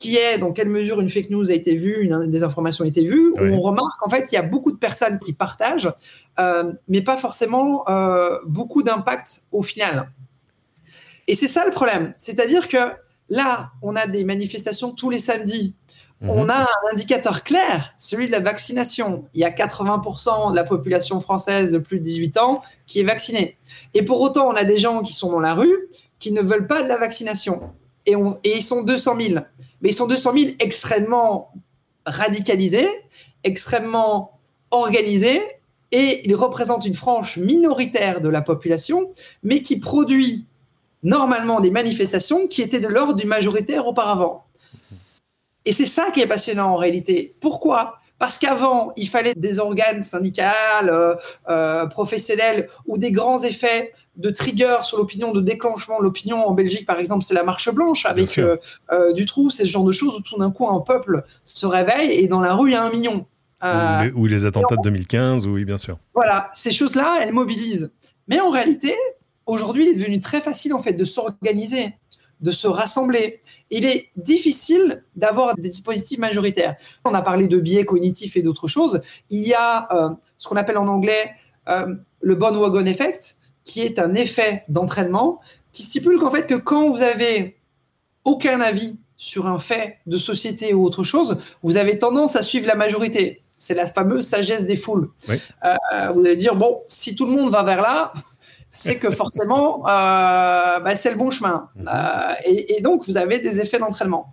qui 0.00 0.16
est 0.16 0.38
dans 0.38 0.50
quelle 0.50 0.70
mesure 0.70 1.00
une 1.00 1.10
fake 1.10 1.28
news 1.28 1.50
a 1.50 1.54
été 1.54 1.74
vue, 1.76 2.02
une 2.02 2.26
désinformation 2.28 2.84
a 2.84 2.88
été 2.88 3.04
vue, 3.04 3.32
où 3.32 3.42
on 3.42 3.60
remarque 3.60 4.00
qu'en 4.00 4.08
fait, 4.08 4.32
il 4.32 4.34
y 4.34 4.38
a 4.38 4.42
beaucoup 4.42 4.72
de 4.72 4.78
personnes 4.78 5.18
qui 5.18 5.34
partagent, 5.34 5.92
euh, 6.40 6.72
mais 6.88 7.02
pas 7.02 7.18
forcément 7.18 7.88
euh, 7.88 8.38
beaucoup 8.46 8.82
d'impact 8.82 9.42
au 9.52 9.62
final. 9.62 10.10
Et 11.28 11.34
c'est 11.34 11.48
ça 11.48 11.66
le 11.66 11.70
problème. 11.70 12.14
C'est-à-dire 12.16 12.66
que 12.66 12.78
là, 13.28 13.72
on 13.82 13.94
a 13.94 14.06
des 14.06 14.24
manifestations 14.24 14.92
tous 14.92 15.10
les 15.10 15.20
samedis. 15.20 15.74
Mhm. 16.22 16.30
On 16.30 16.48
a 16.48 16.62
un 16.62 16.92
indicateur 16.92 17.44
clair, 17.44 17.92
celui 17.98 18.26
de 18.26 18.32
la 18.32 18.40
vaccination. 18.40 19.26
Il 19.34 19.40
y 19.40 19.44
a 19.44 19.50
80% 19.50 20.50
de 20.50 20.56
la 20.56 20.64
population 20.64 21.20
française 21.20 21.72
de 21.72 21.78
plus 21.78 21.98
de 21.98 22.04
18 22.04 22.38
ans 22.38 22.62
qui 22.86 23.00
est 23.00 23.04
vaccinée. 23.04 23.58
Et 23.92 24.02
pour 24.02 24.22
autant, 24.22 24.48
on 24.48 24.56
a 24.56 24.64
des 24.64 24.78
gens 24.78 25.02
qui 25.02 25.12
sont 25.12 25.30
dans 25.30 25.40
la 25.40 25.54
rue 25.54 25.90
qui 26.18 26.32
ne 26.32 26.40
veulent 26.40 26.66
pas 26.66 26.82
de 26.82 26.88
la 26.88 26.96
vaccination. 26.96 27.74
Et, 28.06 28.14
et 28.44 28.56
ils 28.56 28.62
sont 28.62 28.82
200 28.82 29.16
000 29.20 29.40
mais 29.80 29.90
ils 29.90 29.94
sont 29.94 30.06
200 30.06 30.32
000 30.32 30.50
extrêmement 30.58 31.52
radicalisés, 32.06 32.88
extrêmement 33.44 34.38
organisés, 34.70 35.42
et 35.92 36.22
ils 36.24 36.34
représentent 36.34 36.86
une 36.86 36.94
frange 36.94 37.36
minoritaire 37.36 38.20
de 38.20 38.28
la 38.28 38.42
population, 38.42 39.10
mais 39.42 39.62
qui 39.62 39.80
produit 39.80 40.46
normalement 41.02 41.60
des 41.60 41.70
manifestations 41.70 42.46
qui 42.46 42.62
étaient 42.62 42.80
de 42.80 42.88
l'ordre 42.88 43.14
du 43.14 43.26
majoritaire 43.26 43.86
auparavant. 43.86 44.44
Et 45.64 45.72
c'est 45.72 45.86
ça 45.86 46.10
qui 46.10 46.20
est 46.20 46.26
passionnant 46.26 46.72
en 46.72 46.76
réalité. 46.76 47.34
Pourquoi? 47.40 47.99
Parce 48.20 48.38
qu'avant, 48.38 48.92
il 48.96 49.08
fallait 49.08 49.34
des 49.34 49.58
organes 49.58 50.02
syndicaux, 50.02 50.42
euh, 50.84 51.16
euh, 51.48 51.86
professionnels 51.86 52.68
ou 52.86 52.98
des 52.98 53.10
grands 53.10 53.42
effets 53.42 53.92
de 54.20 54.30
trigger 54.30 54.78
sur 54.82 54.98
l'opinion, 54.98 55.32
de 55.32 55.40
déclenchement 55.40 55.98
de 55.98 56.04
l'opinion. 56.04 56.46
En 56.46 56.52
Belgique, 56.52 56.86
par 56.86 56.98
exemple, 56.98 57.24
c'est 57.24 57.34
la 57.34 57.42
marche 57.42 57.70
blanche 57.70 58.06
avec 58.06 58.38
euh, 58.38 58.56
euh, 58.92 59.12
du 59.12 59.24
trou, 59.24 59.50
c'est 59.50 59.64
ce 59.64 59.70
genre 59.70 59.84
de 59.84 59.92
choses 59.92 60.16
où 60.16 60.22
tout 60.22 60.38
d'un 60.38 60.50
coup 60.50 60.68
un 60.68 60.80
peuple 60.80 61.24
se 61.44 61.66
réveille 61.66 62.12
et 62.12 62.28
dans 62.28 62.40
la 62.40 62.54
rue 62.54 62.70
il 62.70 62.72
y 62.74 62.76
a 62.76 62.82
un 62.82 62.90
million. 62.90 63.26
Euh, 63.62 64.10
ou, 64.14 64.26
les, 64.26 64.46
attentats 64.46 64.76
de 64.76 64.82
2015, 64.82 65.46
oui, 65.46 65.64
bien 65.64 65.76
sûr. 65.76 65.98
Voilà, 66.14 66.48
ces 66.54 66.70
choses-là, 66.70 67.18
elles 67.20 67.32
mobilisent. 67.32 67.92
Mais 68.26 68.40
en 68.40 68.50
réalité, 68.50 68.94
aujourd'hui, 69.44 69.84
il 69.84 69.90
est 69.90 69.98
devenu 69.98 70.20
très 70.20 70.40
facile 70.40 70.72
en 70.72 70.82
fait 70.82 70.94
de 70.94 71.04
s'organiser, 71.04 71.94
de 72.40 72.50
se 72.50 72.68
rassembler. 72.68 73.40
Il 73.70 73.84
est 73.84 74.08
difficile 74.16 75.04
d'avoir 75.16 75.54
des 75.54 75.68
dispositifs 75.68 76.18
majoritaires. 76.18 76.76
On 77.04 77.14
a 77.14 77.22
parlé 77.22 77.48
de 77.48 77.58
biais 77.58 77.84
cognitifs 77.84 78.36
et 78.36 78.42
d'autres 78.42 78.68
choses. 78.68 79.02
Il 79.28 79.46
y 79.46 79.54
a 79.54 79.88
ce 80.38 80.48
qu'on 80.48 80.56
appelle 80.56 80.78
en 80.78 80.88
anglais 80.88 81.32
le 81.66 82.34
wagon 82.34 82.86
effect, 82.86 83.36
qui 83.64 83.82
est 83.82 83.98
un 83.98 84.14
effet 84.14 84.64
d'entraînement 84.68 85.40
qui 85.72 85.82
stipule 85.82 86.18
qu'en 86.18 86.30
fait 86.30 86.46
que 86.46 86.54
quand 86.54 86.88
vous 86.90 87.02
avez 87.02 87.56
aucun 88.24 88.60
avis 88.60 88.96
sur 89.16 89.46
un 89.46 89.58
fait 89.58 89.98
de 90.06 90.16
société 90.16 90.74
ou 90.74 90.84
autre 90.84 91.04
chose, 91.04 91.38
vous 91.62 91.76
avez 91.76 91.98
tendance 91.98 92.36
à 92.36 92.42
suivre 92.42 92.66
la 92.66 92.74
majorité. 92.74 93.42
C'est 93.56 93.74
la 93.74 93.86
fameuse 93.86 94.26
sagesse 94.26 94.66
des 94.66 94.76
foules. 94.76 95.10
Euh, 95.28 96.12
vous 96.14 96.20
allez 96.20 96.36
dire 96.36 96.56
bon, 96.56 96.80
si 96.86 97.14
tout 97.14 97.26
le 97.26 97.32
monde 97.32 97.50
va 97.50 97.62
vers 97.62 97.82
là, 97.82 98.12
c'est 98.70 98.98
que 98.98 99.10
forcément, 99.10 99.86
euh, 99.86 100.78
bah, 100.80 100.96
c'est 100.96 101.10
le 101.10 101.16
bon 101.16 101.30
chemin. 101.30 101.68
Mhm. 101.74 101.88
Euh, 101.92 102.32
et, 102.44 102.76
et, 102.76 102.80
donc, 102.80 103.06
vous 103.06 103.16
avez 103.16 103.40
des 103.40 103.60
effets 103.60 103.78
d'entraînement. 103.78 104.32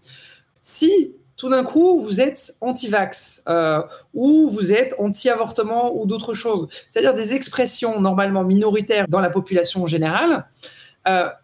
Si 0.61 1.15
tout 1.35 1.49
d'un 1.49 1.63
coup, 1.63 1.99
vous 1.99 2.21
êtes 2.21 2.55
anti-vax 2.61 3.43
euh, 3.47 3.81
ou 4.13 4.49
vous 4.49 4.71
êtes 4.73 4.95
anti-avortement 4.99 5.95
ou 5.95 6.05
d'autres 6.05 6.33
choses, 6.33 6.67
c'est-à-dire 6.89 7.13
des 7.13 7.35
expressions 7.35 7.99
normalement 7.99 8.43
minoritaires 8.43 9.07
dans 9.07 9.19
la 9.19 9.29
population 9.29 9.85
générale, 9.87 10.47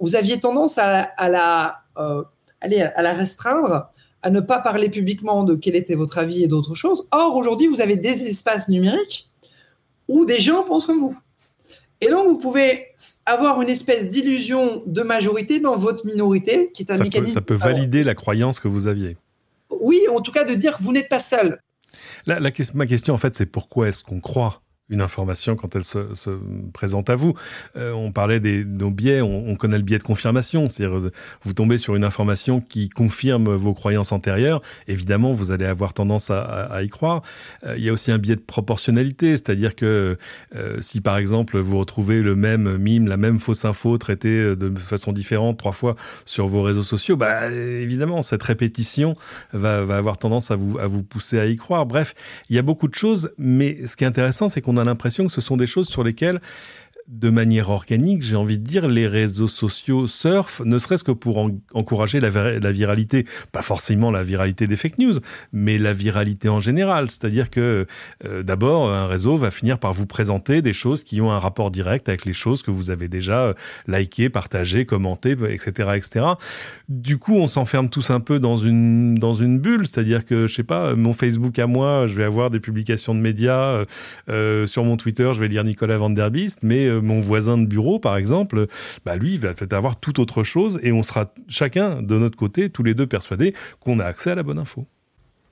vous 0.02 0.18
aviez 0.18 0.42
tendance 0.42 0.78
à, 0.78 1.30
la, 1.30 1.80
euh, 1.98 2.24
à 2.60 3.02
la 3.02 3.14
restreindre, 3.14 3.92
à 4.22 4.30
ne 4.30 4.42
pas 4.42 4.60
parler 4.60 4.90
publiquement 4.90 5.44
de 5.44 5.56
quel 5.56 5.78
était 5.78 5.96
votre 5.96 6.18
avis 6.18 6.44
et 6.44 6.48
d'autres 6.48 6.76
choses. 6.76 7.08
Or, 7.12 7.38
aujourd'hui, 7.38 7.68
vous 7.68 7.80
avez 7.80 7.96
des 7.96 8.28
espaces 8.28 8.68
numériques 8.68 9.30
où 10.10 10.26
des 10.26 10.40
gens 10.40 10.64
pensent 10.64 10.86
comme 10.86 11.00
vous. 11.00 11.18
Et 12.04 12.10
donc, 12.10 12.28
vous 12.28 12.38
pouvez 12.38 12.88
avoir 13.26 13.62
une 13.62 13.70
espèce 13.70 14.10
d'illusion 14.10 14.84
de 14.86 15.02
majorité 15.04 15.60
dans 15.60 15.76
votre 15.76 16.06
minorité, 16.06 16.70
qui 16.74 16.84
est 16.84 16.92
un 16.92 16.98
mécanisme. 16.98 17.34
ça 17.34 17.42
peut 17.42 17.54
valider 17.54 18.04
la 18.04 18.16
croyance 18.16 18.60
que 18.60 18.68
vous 18.68 18.88
aviez 18.88 19.18
oui, 19.84 20.02
en 20.10 20.22
tout 20.22 20.32
cas 20.32 20.46
de 20.46 20.56
dire 20.56 20.78
vous 20.80 20.92
n'êtes 20.92 21.10
pas 21.10 21.20
seul. 21.20 21.60
ma 22.26 22.52
question 22.52 23.14
en 23.14 23.18
fait, 23.18 23.36
c'est 23.36 23.46
pourquoi 23.46 23.90
est-ce 23.90 24.04
qu'on 24.04 24.20
croit 24.20 24.63
une 24.90 25.02
information 25.02 25.56
quand 25.56 25.76
elle 25.76 25.84
se, 25.84 26.00
présente 26.74 27.10
à 27.10 27.16
vous. 27.16 27.34
Euh, 27.78 27.94
on 27.94 28.12
parlait 28.12 28.40
des 28.40 28.64
biais, 28.66 29.22
on, 29.22 29.56
connaît 29.56 29.78
le 29.78 29.84
biais 29.84 29.98
de 29.98 30.04
confirmation, 30.04 30.68
c'est-à-dire 30.68 30.98
euh, 30.98 31.12
vous 31.44 31.54
tombez 31.54 31.78
sur 31.78 31.96
une 31.96 32.04
information 32.04 32.60
qui 32.60 32.90
confirme 32.90 33.56
vos 33.56 33.74
croyances 33.74 34.12
antérieures, 34.12 34.62
évidemment 34.88 35.32
vous 35.32 35.52
allez 35.52 35.66
avoir 35.66 35.94
tendance 35.94 36.30
à, 36.30 36.84
y 36.84 36.90
croire. 36.90 37.22
Euh, 37.66 37.76
il 37.78 37.84
y 37.84 37.90
a 37.90 37.94
aussi 37.94 38.12
un 38.12 38.18
biais 38.18 38.36
de 38.36 38.42
proportionnalité, 38.42 39.32
c'est-à-dire 39.32 39.76
que 39.76 40.18
si 40.80 41.02
par 41.02 41.18
exemple 41.18 41.60
vous 41.60 41.80
retrouvez 41.80 42.22
le 42.22 42.36
même 42.36 42.78
mime, 42.78 43.08
la 43.08 43.18
même 43.18 43.40
fausse 43.40 43.66
info 43.66 43.98
traitée 43.98 44.56
de 44.56 44.78
façon 44.78 45.12
différente 45.14 45.58
trois 45.58 45.72
fois 45.72 45.96
sur 46.26 46.48
vos 46.48 46.62
réseaux 46.62 46.84
sociaux, 46.84 47.16
bah 47.16 47.50
évidemment 47.50 48.22
cette 48.22 48.44
répétition 48.44 49.16
va, 49.54 49.78
avoir 49.78 50.18
tendance 50.18 50.52
à 50.52 50.56
vous 50.56 51.04
pousser 51.04 51.40
à 51.40 51.46
y 51.46 51.56
croire. 51.56 51.86
Bref, 51.86 52.14
il 52.50 52.56
y 52.56 52.60
a 52.60 52.62
beaucoup 52.62 52.88
de 52.88 52.96
choses, 52.96 53.32
mais 53.38 53.86
ce 53.88 53.96
qui 53.96 54.04
est 54.04 54.08
intéressant, 54.08 54.50
c'est 54.50 54.62
qu'on 54.62 54.73
on 54.74 54.78
a 54.78 54.84
l'impression 54.84 55.26
que 55.28 55.32
ce 55.32 55.42
sont 55.42 55.58
des 55.58 55.68
choses 55.68 55.88
sur 55.88 56.04
lesquelles 56.04 56.42
de 57.08 57.30
manière 57.30 57.70
organique, 57.70 58.24
j'ai 58.24 58.36
envie 58.36 58.58
de 58.58 58.64
dire, 58.64 58.88
les 58.88 59.08
réseaux 59.08 59.48
sociaux 59.48 60.08
surfent, 60.08 60.62
ne 60.66 60.80
serait-ce 60.80 61.04
que 61.04 61.12
pour 61.12 61.50
encourager 61.74 62.20
la, 62.20 62.30
viralité, 62.72 63.26
pas 63.52 63.62
forcément 63.62 64.12
la 64.12 64.24
viralité 64.24 64.68
des 64.68 64.78
fake 64.78 65.00
news, 65.00 65.20
mais 65.52 65.78
la 65.78 65.94
viralité 65.94 66.50
en 66.50 66.60
général. 66.60 67.12
C'est-à-dire 67.12 67.50
que 67.50 67.86
euh, 68.26 68.44
d'abord, 68.44 68.90
un 68.90 69.08
réseau 69.08 69.38
va 69.38 69.52
finir 69.52 69.80
par 69.80 69.94
vous 69.94 70.06
présenter 70.06 70.62
des 70.62 70.74
choses 70.74 71.04
qui 71.04 71.22
ont 71.22 71.32
un 71.32 71.40
rapport 71.40 71.72
direct 71.72 72.10
avec 72.10 72.26
les 72.26 72.34
choses 72.34 72.64
que 72.64 72.72
vous 72.72 72.90
avez 72.90 73.08
déjà 73.08 73.46
euh, 73.46 73.54
likées, 73.88 74.30
partagées, 74.30 74.86
commentées, 74.86 75.36
etc., 75.50 75.92
etc. 75.96 76.26
Du 76.90 77.18
coup, 77.18 77.36
on 77.36 77.48
s'enferme 77.48 77.90
tous 77.90 78.12
un 78.12 78.20
peu 78.20 78.40
dans 78.40 78.58
une 78.58 79.60
bulle, 79.60 79.88
c'est-à-dire 79.88 80.26
que 80.26 80.48
je 80.48 80.54
sais 80.54 80.64
pas, 80.64 80.96
mon 80.96 81.14
Facebook 81.14 81.58
à 81.60 81.68
moi, 81.68 82.08
je 82.08 82.14
vais 82.14 82.24
avoir 82.24 82.50
des 82.50 82.60
publications 82.60 83.16
de 83.16 83.20
médias, 83.20 83.86
euh, 84.30 84.66
sur 84.68 84.84
mon 84.84 84.98
Twitter, 84.98 85.30
je 85.34 85.40
vais 85.40 85.48
lire 85.48 85.64
Nicolas 85.64 85.98
Van 85.98 86.10
Der 86.10 86.32
Beest, 86.32 86.60
mais 86.64 86.88
euh, 86.88 86.93
mon 87.02 87.22
voisin 87.22 87.58
de 87.58 87.66
bureau, 87.66 88.00
par 88.00 88.18
exemple, 88.18 88.68
bah 89.06 89.16
lui, 89.16 89.34
il 89.34 89.40
va 89.40 89.54
peut-être 89.54 89.74
avoir 89.74 90.00
tout 90.00 90.20
autre 90.20 90.44
chose 90.44 90.80
et 90.84 90.92
on 90.92 91.04
sera 91.04 91.34
chacun 91.48 92.02
de 92.02 92.18
notre 92.18 92.38
côté, 92.38 92.70
tous 92.70 92.84
les 92.84 92.94
deux 92.94 93.08
persuadés 93.08 93.54
qu'on 93.80 94.00
a 94.00 94.06
accès 94.06 94.32
à 94.32 94.36
la 94.36 94.44
bonne 94.44 94.60
info. 94.60 94.86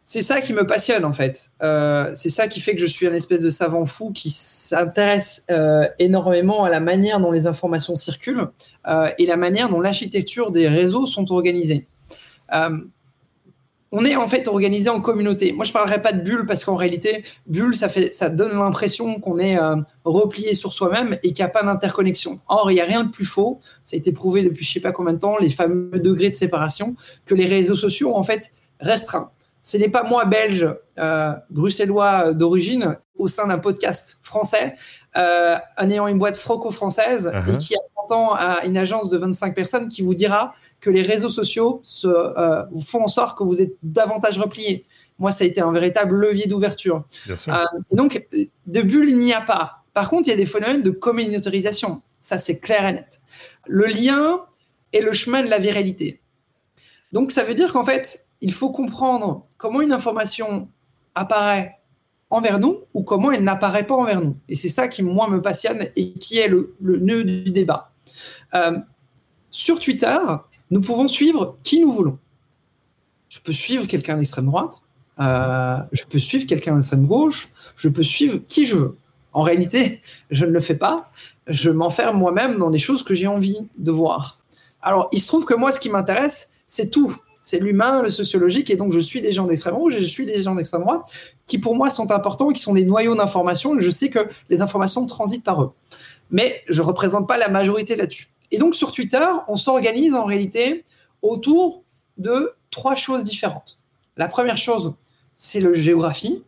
C'est 0.04 0.24
ça 0.24 0.42
qui 0.42 0.52
me 0.52 0.66
passionne 0.66 1.06
en 1.06 1.14
fait. 1.14 1.52
Euh, 1.62 2.12
c'est 2.16 2.32
ça 2.32 2.48
qui 2.48 2.60
fait 2.60 2.76
que 2.76 2.82
je 2.82 2.88
suis 2.88 3.08
un 3.08 3.14
espèce 3.14 3.42
de 3.42 3.50
savant 3.50 3.86
fou 3.86 4.12
qui 4.12 4.30
s'intéresse 4.30 5.46
euh, 5.52 5.88
énormément 6.00 6.64
à 6.64 6.70
la 6.70 6.80
manière 6.80 7.20
dont 7.20 7.32
les 7.32 7.48
informations 7.48 7.96
circulent 7.96 8.50
et 9.20 9.26
la 9.28 9.38
manière 9.38 9.70
dont 9.70 9.80
l'architecture 9.80 10.52
des 10.52 10.68
réseaux 10.68 11.06
sont 11.06 11.32
organisés 11.32 11.88
on 13.92 14.06
est 14.06 14.16
en 14.16 14.28
fait 14.28 14.48
organisé 14.48 14.90
en 14.90 15.02
communauté. 15.02 15.52
Moi, 15.52 15.66
je 15.66 15.74
parlerai 15.74 16.02
pas 16.02 16.14
de 16.14 16.22
bulle 16.22 16.46
parce 16.46 16.64
qu'en 16.64 16.76
réalité, 16.76 17.24
bulle, 17.46 17.76
ça 17.76 17.90
fait, 17.90 18.14
ça 18.14 18.30
donne 18.30 18.58
l'impression 18.58 19.20
qu'on 19.20 19.38
est 19.38 19.60
euh, 19.60 19.76
replié 20.06 20.56
sur 20.56 20.72
soi-même 20.72 21.18
et 21.24 21.34
qu'il 21.34 21.44
n'y 21.44 21.50
a 21.50 21.50
pas 21.50 21.64
d'interconnexion. 21.64 22.40
Or, 22.48 22.72
il 22.72 22.76
n'y 22.76 22.82
a 22.82 22.86
rien 22.86 23.04
de 23.04 23.12
plus 23.12 23.26
faux. 23.26 23.60
Ça 23.84 23.96
a 23.96 23.98
été 23.98 24.14
prouvé 24.14 24.44
depuis 24.44 24.64
je 24.64 24.72
sais 24.72 24.80
pas 24.80 24.94
combien 24.94 25.14
de 25.14 25.20
temps, 25.20 25.38
les 25.40 25.50
fameux 25.50 26.00
degrés 26.00 26.30
de 26.30 26.36
séparation 26.36 26.96
que 27.26 27.36
les 27.36 27.46
réseaux 27.46 27.76
sociaux 27.76 28.14
ont 28.14 28.18
en 28.18 28.24
fait 28.24 28.54
restreint. 28.80 29.30
ce 29.62 29.78
n'est 29.78 29.90
pas 29.90 30.04
moi, 30.04 30.26
belge, 30.26 30.68
euh, 30.98 31.34
bruxellois 31.50 32.34
d'origine, 32.34 32.98
au 33.18 33.28
sein 33.28 33.48
d'un 33.48 33.60
podcast 33.60 34.20
français, 34.24 34.76
euh, 35.18 35.58
en 35.78 35.90
ayant 35.90 36.08
une 36.08 36.18
boîte 36.18 36.38
franco-française 36.38 37.28
et 37.28 37.52
uh-huh. 37.52 37.58
qui 37.58 37.76
a 37.76 37.80
30 38.08 38.12
ans 38.12 38.34
à 38.34 38.66
une 38.66 38.78
agence 38.78 39.10
de 39.10 39.18
25 39.18 39.54
personnes 39.54 39.88
qui 39.90 40.02
vous 40.02 40.16
dira 40.16 40.56
que 40.82 40.90
les 40.90 41.04
réseaux 41.04 41.30
sociaux 41.30 41.80
se, 41.84 42.08
euh, 42.08 42.64
font 42.82 43.04
en 43.04 43.08
sorte 43.08 43.38
que 43.38 43.44
vous 43.44 43.62
êtes 43.62 43.76
davantage 43.84 44.38
replié. 44.40 44.86
Moi, 45.20 45.32
ça 45.32 45.44
a 45.44 45.48
été 45.48 45.62
un 45.62 45.72
véritable 45.72 46.16
levier 46.16 46.48
d'ouverture. 46.48 47.06
donc, 47.92 48.26
de 48.66 48.82
bulle, 48.82 49.10
il 49.10 49.18
n'y 49.18 49.34
a 49.34 49.42
pas. 49.42 49.84
Par 49.94 50.10
contre, 50.10 50.28
il 50.28 50.32
y 50.32 50.34
a 50.34 50.38
des 50.38 50.48
phénomènes 50.48 50.82
de 50.82 50.90
communautarisation. 50.90 52.02
Ça, 52.20 52.40
c'est 52.40 52.60
clair 52.60 52.86
et 52.88 52.94
net. 52.94 53.22
Le 53.68 53.86
lien 53.86 54.42
est 54.94 55.02
le 55.02 55.14
chemin 55.14 55.44
de 55.44 55.50
la 55.50 55.60
viralité. 55.60 56.22
Donc, 57.12 57.32
ça 57.32 57.44
veut 57.44 57.56
dire 57.56 57.72
qu'en 57.72 57.86
fait, 57.86 58.26
il 58.42 58.54
faut 58.54 58.72
comprendre 58.72 59.46
comment 59.58 59.82
une 59.82 59.92
information 59.92 60.68
apparaît 61.14 61.78
envers 62.32 62.60
nous 62.60 62.80
ou 62.94 63.04
comment 63.04 63.32
elle 63.32 63.44
n'apparaît 63.44 63.86
pas 63.86 63.96
envers 63.96 64.22
nous. 64.22 64.38
Et 64.50 64.56
c'est 64.56 64.70
ça 64.70 64.88
qui, 64.88 65.04
moi, 65.04 65.30
me 65.30 65.42
passionne 65.42 65.90
et 65.96 66.14
qui 66.14 66.40
est 66.40 66.48
le, 66.48 66.74
nœud 66.80 67.24
du 67.24 67.52
débat. 67.52 67.92
Euh, 68.56 68.80
sur 69.52 69.80
Twitter, 69.80 70.18
nous 70.72 70.82
pouvons 70.82 71.08
suivre 71.08 71.58
qui 71.64 71.80
nous 71.80 71.92
voulons. 71.92 72.18
Je 73.30 73.40
peux 73.40 73.54
suivre 73.54 73.86
quelqu'un 73.86 74.18
d'extrême 74.18 74.48
droite, 74.48 74.82
euh, 75.20 75.78
je 75.92 76.04
peux 76.06 76.20
suivre 76.20 76.48
quelqu'un 76.48 76.76
d'extrême 76.76 77.06
gauche, 77.06 77.50
je 77.76 77.90
peux 77.90 78.04
suivre 78.04 78.40
qui 78.48 78.66
je 78.66 78.76
veux. 78.76 78.98
En 79.34 79.44
réalité, 79.44 80.02
je 80.32 80.46
ne 80.46 80.52
le 80.52 80.60
fais 80.60 80.76
pas. 80.76 81.12
Je 81.48 81.70
m'enferme 81.70 82.18
moi-même 82.18 82.58
dans 82.58 82.70
des 82.70 82.80
choses 82.80 83.04
que 83.04 83.14
j'ai 83.14 83.28
envie 83.28 83.68
de 83.78 83.92
voir. 83.92 84.40
Alors, 84.82 85.10
il 85.12 85.20
se 85.20 85.28
trouve 85.28 85.46
que 85.46 85.54
moi, 85.54 85.72
ce 85.72 85.80
qui 85.80 85.90
m'intéresse, 85.90 86.52
c'est 86.68 86.90
tout 86.90 87.16
c'est 87.44 87.60
l'humain, 87.60 88.02
le 88.02 88.10
sociologique, 88.10 88.70
et 88.70 88.78
donc 88.78 88.92
je 88.92 89.00
suis 89.00 89.22
des 89.22 89.34
gens 89.34 89.46
d'extrême 89.48 89.76
rouge 89.76 89.96
et 89.96 90.00
je 90.00 90.06
suis 90.06 90.26
des 90.26 90.42
gens 90.44 90.56
d'extrême 90.56 90.82
droite 90.82 91.02
qui 91.48 91.58
pour 91.58 91.76
moi 91.76 91.90
sont 91.90 92.12
importants, 92.12 92.50
qui 92.50 92.62
sont 92.62 92.74
des 92.74 92.86
noyaux 92.86 93.16
d'information, 93.16 93.80
je 93.80 93.90
sais 93.90 94.10
que 94.10 94.30
les 94.50 94.62
informations 94.62 95.06
transitent 95.08 95.44
par 95.44 95.62
eux. 95.64 95.72
Mais 96.30 96.62
je 96.70 96.82
ne 96.82 96.88
représente 96.88 97.28
pas 97.28 97.38
la 97.38 97.50
majorité 97.50 97.96
là-dessus. 97.96 98.28
Et 98.52 98.58
donc 98.58 98.76
sur 98.76 98.92
Twitter, 98.92 99.26
on 99.48 99.56
s'organise 99.56 100.14
en 100.14 100.26
réalité 100.26 100.86
autour 101.22 101.84
de 102.18 102.52
trois 102.70 102.96
choses 102.96 103.24
différentes. 103.24 103.80
La 104.18 104.28
première 104.28 104.58
chose, 104.58 104.94
c'est 105.36 105.60
le 105.60 105.74
géographie. 105.74 106.44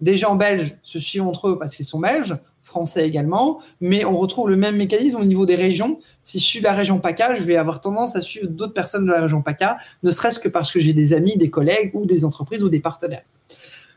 Des 0.00 0.16
gens 0.16 0.36
belges 0.36 0.76
se 0.82 0.98
suivent 0.98 1.26
entre 1.26 1.48
eux 1.48 1.58
parce 1.58 1.76
qu'ils 1.76 1.84
sont 1.84 1.98
belges 1.98 2.38
français 2.62 3.06
également, 3.06 3.60
mais 3.80 4.04
on 4.04 4.16
retrouve 4.16 4.48
le 4.48 4.56
même 4.56 4.76
mécanisme 4.76 5.16
au 5.16 5.24
niveau 5.24 5.44
des 5.44 5.56
régions. 5.56 5.98
Si 6.22 6.38
je 6.38 6.44
suis 6.44 6.58
de 6.60 6.64
la 6.64 6.72
région 6.72 7.00
PACA, 7.00 7.34
je 7.34 7.42
vais 7.42 7.56
avoir 7.56 7.80
tendance 7.80 8.16
à 8.16 8.20
suivre 8.20 8.46
d'autres 8.46 8.72
personnes 8.72 9.04
de 9.06 9.10
la 9.10 9.20
région 9.20 9.42
PACA, 9.42 9.78
ne 10.02 10.10
serait-ce 10.10 10.38
que 10.38 10.48
parce 10.48 10.70
que 10.70 10.78
j'ai 10.78 10.92
des 10.92 11.12
amis, 11.12 11.36
des 11.36 11.50
collègues 11.50 11.90
ou 11.94 12.06
des 12.06 12.24
entreprises 12.24 12.62
ou 12.62 12.68
des 12.68 12.80
partenaires. 12.80 13.24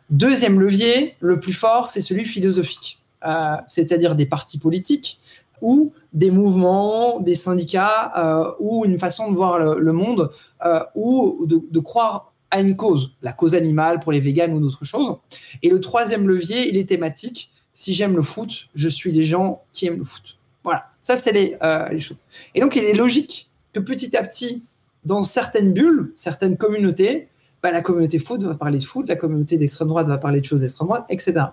Deuxième 0.10 0.60
levier, 0.60 1.15
le 1.19 1.39
plus 1.39 1.53
fort, 1.53 1.89
c'est 1.89 2.01
celui 2.01 2.25
philosophique, 2.25 3.01
euh, 3.25 3.55
c'est-à-dire 3.67 4.15
des 4.15 4.25
partis 4.25 4.57
politiques 4.57 5.19
ou 5.62 5.93
des 6.13 6.31
mouvements, 6.31 7.19
des 7.19 7.36
syndicats 7.36 8.12
euh, 8.17 8.51
ou 8.60 8.86
une 8.86 9.00
façon 9.00 9.31
de 9.31 9.36
voir 9.36 9.60
le, 9.60 9.93
monde 9.93 10.29
euh, 10.65 10.83
ou 10.95 11.45
de, 11.45 11.79
croire 11.79 12.33
à 12.51 12.62
une 12.62 12.75
cause, 12.75 13.12
la 13.22 13.33
cause 13.33 13.55
animale 13.55 14.00
pour 14.00 14.12
les 14.12 14.19
véganes 14.19 14.53
ou 14.53 14.60
d'autres 14.60 14.86
choses. 14.86 15.15
Et 15.63 15.69
le 15.69 15.79
troisième 15.79 16.27
levier, 16.27 16.69
il 16.69 16.77
est 16.77 16.88
thématique 16.88 17.51
si 17.74 17.93
j'aime 17.93 18.15
le 18.15 18.22
foot, 18.22 18.69
je 18.75 18.88
suis 18.88 19.12
des 19.12 19.24
gens 19.24 19.63
qui 19.74 19.88
aiment 19.88 19.98
le 19.98 20.03
foot. 20.03 20.38
Voilà, 20.63 20.91
ça 21.01 21.17
c'est 21.17 21.57
euh, 21.62 21.89
les, 21.89 22.00
choses. 22.00 22.17
Et 22.53 22.62
donc 22.62 22.75
il 22.75 22.83
est 22.83 22.93
logique 22.93 23.50
que 23.74 23.79
petit 23.79 24.15
à 24.15 24.24
petit, 24.24 24.62
dans 25.03 25.24
certaines 25.24 25.74
bulles, 25.74 26.12
certaines 26.15 26.55
communautés, 26.55 27.27
bah, 27.63 27.72
la 27.72 27.81
communauté 27.81 28.19
foot 28.19 28.43
va 28.43 28.53
parler 28.55 28.77
de 28.77 28.83
foot, 28.83 29.07
la 29.10 29.15
communauté 29.15 29.57
d'extrême 29.57 29.88
droite 29.88 30.07
va 30.07 30.17
parler 30.17 30.39
de 30.39 30.45
choses 30.45 30.62
d'extrême 30.62 30.88
droite, 30.88 31.05
etc. 31.10 31.45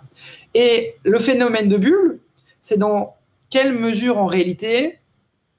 Et 0.54 0.94
le 1.04 1.18
phénomène 1.18 1.68
de 1.68 1.76
bulle, 1.76 2.18
c'est 2.60 2.76
dans 2.76 3.16
quelle 3.50 3.74
mesure 3.74 4.18
en 4.18 4.26
réalité 4.26 4.98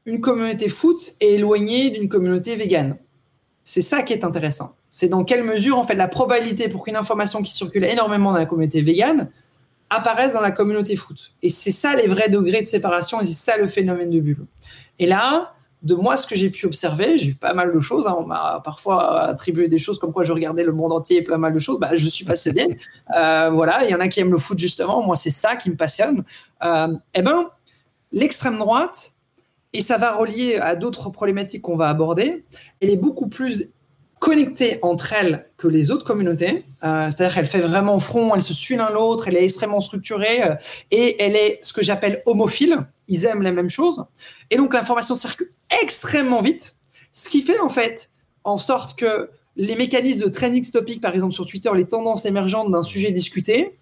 une 0.05 0.21
communauté 0.21 0.69
foot 0.69 1.13
est 1.19 1.33
éloignée 1.33 1.91
d'une 1.91 2.09
communauté 2.09 2.55
végane? 2.55 2.97
C'est 3.63 3.81
ça 3.81 4.01
qui 4.01 4.13
est 4.13 4.23
intéressant. 4.23 4.75
C'est 4.89 5.07
dans 5.07 5.23
quelle 5.23 5.43
mesure 5.43 5.77
en 5.77 5.83
fait 5.83 5.95
la 5.95 6.07
probabilité 6.07 6.67
pour 6.67 6.83
qu'une 6.83 6.95
information 6.95 7.43
qui 7.43 7.51
circule 7.51 7.83
énormément 7.83 8.31
dans 8.31 8.39
la 8.39 8.45
communauté 8.45 8.81
végane 8.81 9.29
apparaissent 9.89 10.33
dans 10.33 10.41
la 10.41 10.51
communauté 10.51 10.95
foot. 10.95 11.33
Et 11.43 11.49
c'est 11.49 11.71
ça 11.71 11.95
les 11.95 12.07
vrais 12.07 12.29
degrés 12.29 12.61
de 12.61 12.65
séparation 12.65 13.21
et 13.21 13.25
c'est 13.25 13.51
ça 13.51 13.57
le 13.57 13.67
phénomène 13.67 14.09
de 14.09 14.19
bulle. 14.19 14.45
Et 14.99 15.05
là, 15.05 15.53
de 15.83 15.95
moi, 15.95 16.15
ce 16.15 16.27
que 16.27 16.35
j'ai 16.35 16.49
pu 16.49 16.65
observer, 16.67 17.17
j'ai 17.17 17.29
vu 17.29 17.35
pas 17.35 17.53
mal 17.53 17.73
de 17.73 17.79
choses. 17.79 18.07
Hein. 18.07 18.15
on 18.17 18.25
m'a 18.25 18.61
parfois 18.63 19.21
attribué 19.23 19.67
des 19.67 19.79
choses 19.79 19.97
comme 19.97 20.13
quoi 20.13 20.23
je 20.23 20.31
regardais 20.31 20.63
le 20.63 20.71
monde 20.71 20.93
entier 20.93 21.17
et 21.17 21.21
pas 21.23 21.37
mal 21.37 21.53
de 21.53 21.59
choses. 21.59 21.79
Bah, 21.79 21.89
je 21.93 22.07
suis 22.07 22.23
passionné. 22.23 22.77
Euh, 23.15 23.49
voilà, 23.51 23.83
il 23.83 23.89
y 23.89 23.95
en 23.95 23.99
a 23.99 24.07
qui 24.07 24.19
aiment 24.19 24.31
le 24.31 24.37
foot 24.37 24.59
justement. 24.59 25.03
Moi, 25.03 25.15
c'est 25.15 25.31
ça 25.31 25.55
qui 25.55 25.69
me 25.69 25.75
passionne. 25.75 26.23
Euh, 26.63 26.93
eh 27.13 27.21
ben, 27.21 27.49
l'extrême 28.11 28.57
droite, 28.57 29.13
et 29.73 29.81
ça 29.81 29.97
va 29.97 30.13
relier 30.13 30.57
à 30.57 30.75
d'autres 30.75 31.09
problématiques 31.09 31.61
qu'on 31.61 31.77
va 31.77 31.89
aborder, 31.89 32.43
elle 32.81 32.89
est 32.89 32.97
beaucoup 32.97 33.27
plus 33.27 33.71
connectée 34.19 34.77
entre 34.83 35.13
elles 35.13 35.49
que 35.57 35.67
les 35.67 35.89
autres 35.89 36.05
communautés. 36.05 36.63
Euh, 36.83 37.09
c'est-à-dire 37.09 37.33
qu'elle 37.33 37.47
fait 37.47 37.61
vraiment 37.61 37.99
front, 37.99 38.35
elle 38.35 38.43
se 38.43 38.53
suit 38.53 38.75
l'un 38.75 38.91
l'autre, 38.91 39.27
elle 39.27 39.35
est 39.35 39.43
extrêmement 39.43 39.81
structurée 39.81 40.43
euh, 40.43 40.55
et 40.91 41.21
elle 41.23 41.35
est 41.35 41.59
ce 41.63 41.73
que 41.73 41.81
j'appelle 41.81 42.21
homophile. 42.27 42.85
Ils 43.07 43.25
aiment 43.25 43.41
les 43.41 43.51
mêmes 43.51 43.69
choses. 43.69 44.05
Et 44.51 44.57
donc 44.57 44.75
l'information 44.75 45.15
circule 45.15 45.49
extrêmement 45.81 46.41
vite, 46.41 46.75
ce 47.13 47.29
qui 47.29 47.41
fait 47.41 47.59
en 47.59 47.69
fait 47.69 48.11
en 48.43 48.59
sorte 48.59 48.97
que 48.97 49.31
les 49.55 49.75
mécanismes 49.75 50.25
de 50.25 50.29
trending 50.29 50.69
topic, 50.69 51.01
par 51.01 51.13
exemple 51.13 51.33
sur 51.33 51.45
Twitter, 51.45 51.71
les 51.75 51.87
tendances 51.87 52.25
émergentes 52.25 52.71
d'un 52.71 52.83
sujet 52.83 53.11
discuté, 53.11 53.73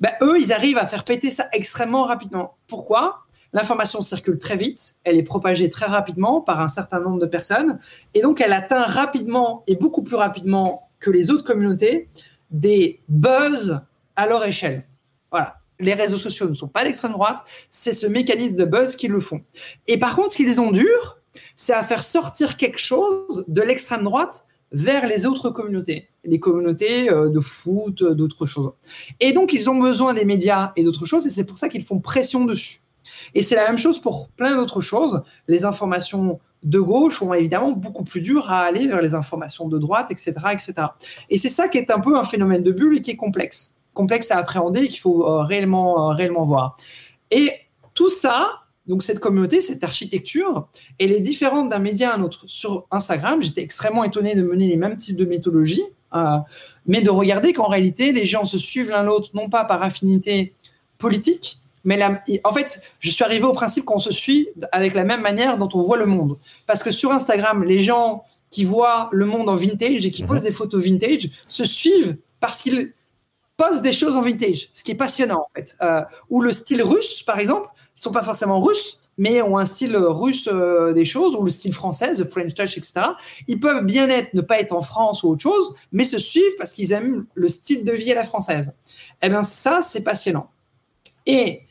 ben, 0.00 0.12
eux, 0.22 0.38
ils 0.40 0.52
arrivent 0.52 0.78
à 0.78 0.86
faire 0.86 1.04
péter 1.04 1.30
ça 1.30 1.48
extrêmement 1.52 2.04
rapidement. 2.04 2.56
Pourquoi? 2.66 3.24
L'information 3.52 4.00
circule 4.00 4.38
très 4.38 4.56
vite, 4.56 4.94
elle 5.04 5.18
est 5.18 5.22
propagée 5.22 5.68
très 5.68 5.86
rapidement 5.86 6.40
par 6.40 6.60
un 6.60 6.68
certain 6.68 7.00
nombre 7.00 7.18
de 7.18 7.26
personnes, 7.26 7.78
et 8.14 8.22
donc 8.22 8.40
elle 8.40 8.52
atteint 8.52 8.84
rapidement 8.84 9.62
et 9.66 9.76
beaucoup 9.76 10.02
plus 10.02 10.16
rapidement 10.16 10.82
que 11.00 11.10
les 11.10 11.30
autres 11.30 11.44
communautés 11.44 12.08
des 12.50 13.00
buzz 13.08 13.80
à 14.16 14.26
leur 14.26 14.44
échelle. 14.44 14.84
Voilà. 15.30 15.56
Les 15.80 15.94
réseaux 15.94 16.18
sociaux 16.18 16.48
ne 16.48 16.54
sont 16.54 16.68
pas 16.68 16.84
d'extrême 16.84 17.12
droite, 17.12 17.38
c'est 17.68 17.92
ce 17.92 18.06
mécanisme 18.06 18.56
de 18.56 18.64
buzz 18.64 18.94
qui 18.94 19.08
le 19.08 19.20
font. 19.20 19.42
Et 19.88 19.98
par 19.98 20.14
contre, 20.14 20.32
ce 20.32 20.36
qu'ils 20.36 20.60
ont 20.60 20.70
dur, 20.70 21.18
c'est 21.56 21.72
à 21.72 21.82
faire 21.82 22.04
sortir 22.04 22.56
quelque 22.56 22.78
chose 22.78 23.44
de 23.48 23.62
l'extrême 23.62 24.04
droite 24.04 24.46
vers 24.70 25.06
les 25.06 25.26
autres 25.26 25.50
communautés, 25.50 26.08
les 26.24 26.38
communautés 26.38 27.10
euh, 27.10 27.28
de 27.28 27.40
foot, 27.40 28.02
d'autres 28.02 28.46
choses. 28.46 28.72
Et 29.20 29.32
donc, 29.32 29.52
ils 29.52 29.68
ont 29.68 29.78
besoin 29.78 30.14
des 30.14 30.24
médias 30.24 30.72
et 30.76 30.84
d'autres 30.84 31.04
choses, 31.04 31.26
et 31.26 31.30
c'est 31.30 31.44
pour 31.44 31.58
ça 31.58 31.68
qu'ils 31.68 31.84
font 31.84 31.98
pression 31.98 32.44
dessus. 32.44 32.81
Et 33.34 33.42
c'est 33.42 33.56
la 33.56 33.66
même 33.66 33.78
chose 33.78 34.00
pour 34.00 34.28
plein 34.28 34.56
d'autres 34.56 34.80
choses. 34.80 35.22
Les 35.48 35.64
informations 35.64 36.40
de 36.62 36.78
gauche 36.78 37.18
sont 37.18 37.32
évidemment 37.34 37.72
beaucoup 37.72 38.04
plus 38.04 38.20
dures 38.20 38.50
à 38.50 38.60
aller 38.60 38.86
vers 38.86 39.02
les 39.02 39.14
informations 39.14 39.68
de 39.68 39.78
droite, 39.78 40.10
etc. 40.10 40.34
etc. 40.52 40.74
Et 41.28 41.38
c'est 41.38 41.48
ça 41.48 41.68
qui 41.68 41.78
est 41.78 41.90
un 41.90 42.00
peu 42.00 42.16
un 42.16 42.24
phénomène 42.24 42.62
de 42.62 42.72
bulle 42.72 42.98
et 42.98 43.00
qui 43.00 43.10
est 43.10 43.16
complexe. 43.16 43.74
Complexe 43.94 44.30
à 44.30 44.38
appréhender 44.38 44.84
et 44.84 44.88
qu'il 44.88 45.00
faut 45.00 45.26
euh, 45.26 45.42
réellement, 45.42 46.10
euh, 46.10 46.14
réellement 46.14 46.46
voir. 46.46 46.76
Et 47.30 47.50
tout 47.94 48.10
ça, 48.10 48.62
donc 48.86 49.02
cette 49.02 49.20
communauté, 49.20 49.60
cette 49.60 49.84
architecture, 49.84 50.68
elle 50.98 51.12
est 51.12 51.20
différente 51.20 51.68
d'un 51.68 51.78
média 51.78 52.12
à 52.12 52.16
un 52.16 52.22
autre. 52.22 52.44
Sur 52.46 52.86
Instagram, 52.90 53.42
j'étais 53.42 53.62
extrêmement 53.62 54.04
étonné 54.04 54.34
de 54.34 54.42
mener 54.42 54.68
les 54.68 54.76
mêmes 54.76 54.96
types 54.96 55.16
de 55.16 55.24
méthodologies, 55.24 55.84
euh, 56.14 56.38
mais 56.86 57.02
de 57.02 57.10
regarder 57.10 57.52
qu'en 57.52 57.68
réalité, 57.68 58.12
les 58.12 58.24
gens 58.24 58.44
se 58.44 58.58
suivent 58.58 58.90
l'un 58.90 59.02
l'autre, 59.02 59.30
non 59.34 59.48
pas 59.48 59.64
par 59.64 59.82
affinité 59.82 60.52
politique, 60.98 61.58
mais 61.84 62.00
en 62.44 62.52
fait, 62.52 62.80
je 63.00 63.10
suis 63.10 63.24
arrivé 63.24 63.44
au 63.44 63.52
principe 63.52 63.84
qu'on 63.84 63.98
se 63.98 64.12
suit 64.12 64.48
avec 64.70 64.94
la 64.94 65.04
même 65.04 65.20
manière 65.20 65.58
dont 65.58 65.68
on 65.74 65.82
voit 65.82 65.96
le 65.96 66.06
monde. 66.06 66.38
Parce 66.66 66.82
que 66.82 66.90
sur 66.90 67.10
Instagram, 67.10 67.64
les 67.64 67.80
gens 67.80 68.24
qui 68.50 68.64
voient 68.64 69.08
le 69.12 69.26
monde 69.26 69.48
en 69.48 69.56
vintage 69.56 70.06
et 70.06 70.10
qui 70.10 70.22
mhm. 70.22 70.28
posent 70.28 70.42
des 70.42 70.52
photos 70.52 70.84
vintage 70.84 71.30
se 71.48 71.64
suivent 71.64 72.16
parce 72.38 72.60
qu'ils 72.60 72.92
posent 73.56 73.82
des 73.82 73.92
choses 73.92 74.16
en 74.16 74.22
vintage, 74.22 74.68
ce 74.72 74.82
qui 74.84 74.92
est 74.92 74.96
passionnant 74.96 75.40
en 75.40 75.48
fait. 75.54 75.76
Euh, 75.82 76.02
ou 76.30 76.40
le 76.40 76.52
style 76.52 76.82
russe, 76.82 77.22
par 77.22 77.38
exemple, 77.38 77.68
ils 77.96 78.02
sont 78.02 78.12
pas 78.12 78.22
forcément 78.22 78.60
russes, 78.60 79.00
mais 79.18 79.42
ont 79.42 79.58
un 79.58 79.66
style 79.66 79.96
russe 79.96 80.48
euh, 80.50 80.92
des 80.92 81.04
choses, 81.04 81.34
ou 81.34 81.44
le 81.44 81.50
style 81.50 81.72
français, 81.72 82.14
the 82.14 82.24
French 82.24 82.54
touch, 82.54 82.78
etc. 82.78 83.02
Ils 83.46 83.60
peuvent 83.60 83.84
bien 83.84 84.08
être, 84.08 84.32
ne 84.34 84.40
pas 84.40 84.58
être 84.60 84.72
en 84.72 84.82
France 84.82 85.22
ou 85.22 85.28
autre 85.28 85.42
chose, 85.42 85.74
mais 85.92 86.04
se 86.04 86.18
suivent 86.18 86.56
parce 86.58 86.72
qu'ils 86.72 86.92
aiment 86.92 87.26
le 87.34 87.48
style 87.48 87.84
de 87.84 87.92
vie 87.92 88.10
à 88.12 88.14
la 88.14 88.24
française. 88.24 88.74
Eh 89.22 89.28
bien, 89.28 89.42
ça, 89.42 89.82
c'est 89.82 90.02
passionnant. 90.02 90.50
Et 91.26 91.62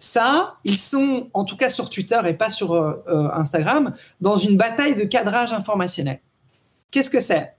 ça, 0.00 0.56
ils 0.64 0.78
sont, 0.78 1.28
en 1.34 1.44
tout 1.44 1.56
cas 1.56 1.68
sur 1.68 1.90
Twitter 1.90 2.18
et 2.24 2.32
pas 2.32 2.48
sur 2.48 2.72
euh, 2.72 3.02
euh, 3.08 3.28
Instagram, 3.34 3.94
dans 4.20 4.36
une 4.36 4.56
bataille 4.56 4.96
de 4.96 5.04
cadrage 5.04 5.52
informationnel. 5.52 6.20
Qu'est-ce 6.90 7.10
que 7.10 7.20
c'est? 7.20 7.54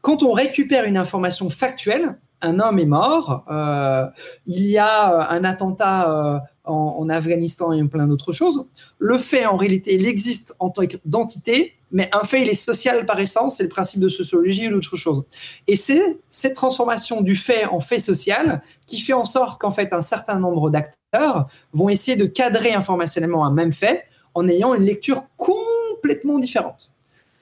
Quand 0.00 0.22
on 0.22 0.32
récupère 0.32 0.84
une 0.84 0.96
information 0.96 1.50
factuelle, 1.50 2.16
un 2.40 2.60
homme 2.60 2.78
est 2.78 2.86
mort, 2.86 3.44
euh, 3.50 4.06
il 4.46 4.64
y 4.64 4.78
a 4.78 5.28
un 5.28 5.44
attentat 5.44 6.42
en, 6.64 7.08
Afghanistan 7.08 7.72
et 7.72 7.84
plein 7.84 8.06
d'autres 8.06 8.32
choses, 8.32 8.66
le 8.98 9.18
fait 9.18 9.46
en 9.46 9.56
réalité, 9.56 9.94
il 9.94 10.06
existe 10.06 10.54
en 10.58 10.70
tant 10.70 10.82
qu'entité 10.86 11.74
mais 11.92 12.08
un 12.12 12.24
fait, 12.24 12.42
il 12.42 12.48
est 12.48 12.54
social 12.54 13.04
par 13.06 13.20
essence, 13.20 13.56
c'est 13.56 13.62
le 13.62 13.68
principe 13.68 14.00
de 14.00 14.08
sociologie 14.08 14.68
ou 14.68 14.72
d'autre 14.72 14.96
chose. 14.96 15.24
Et 15.66 15.76
c'est 15.76 16.18
cette 16.28 16.54
transformation 16.54 17.20
du 17.20 17.36
fait 17.36 17.66
en 17.66 17.80
fait 17.80 17.98
social 17.98 18.62
qui 18.86 18.98
fait 18.98 19.12
en 19.12 19.24
sorte 19.24 19.60
qu'en 19.60 19.70
fait, 19.70 19.92
un 19.92 20.02
certain 20.02 20.38
nombre 20.38 20.70
d'acteurs 20.70 21.48
vont 21.72 21.88
essayer 21.88 22.16
de 22.16 22.24
cadrer 22.24 22.72
informationnellement 22.72 23.44
un 23.44 23.52
même 23.52 23.72
fait 23.72 24.04
en 24.34 24.48
ayant 24.48 24.74
une 24.74 24.84
lecture 24.84 25.24
complètement 25.36 26.38
différente. 26.38 26.90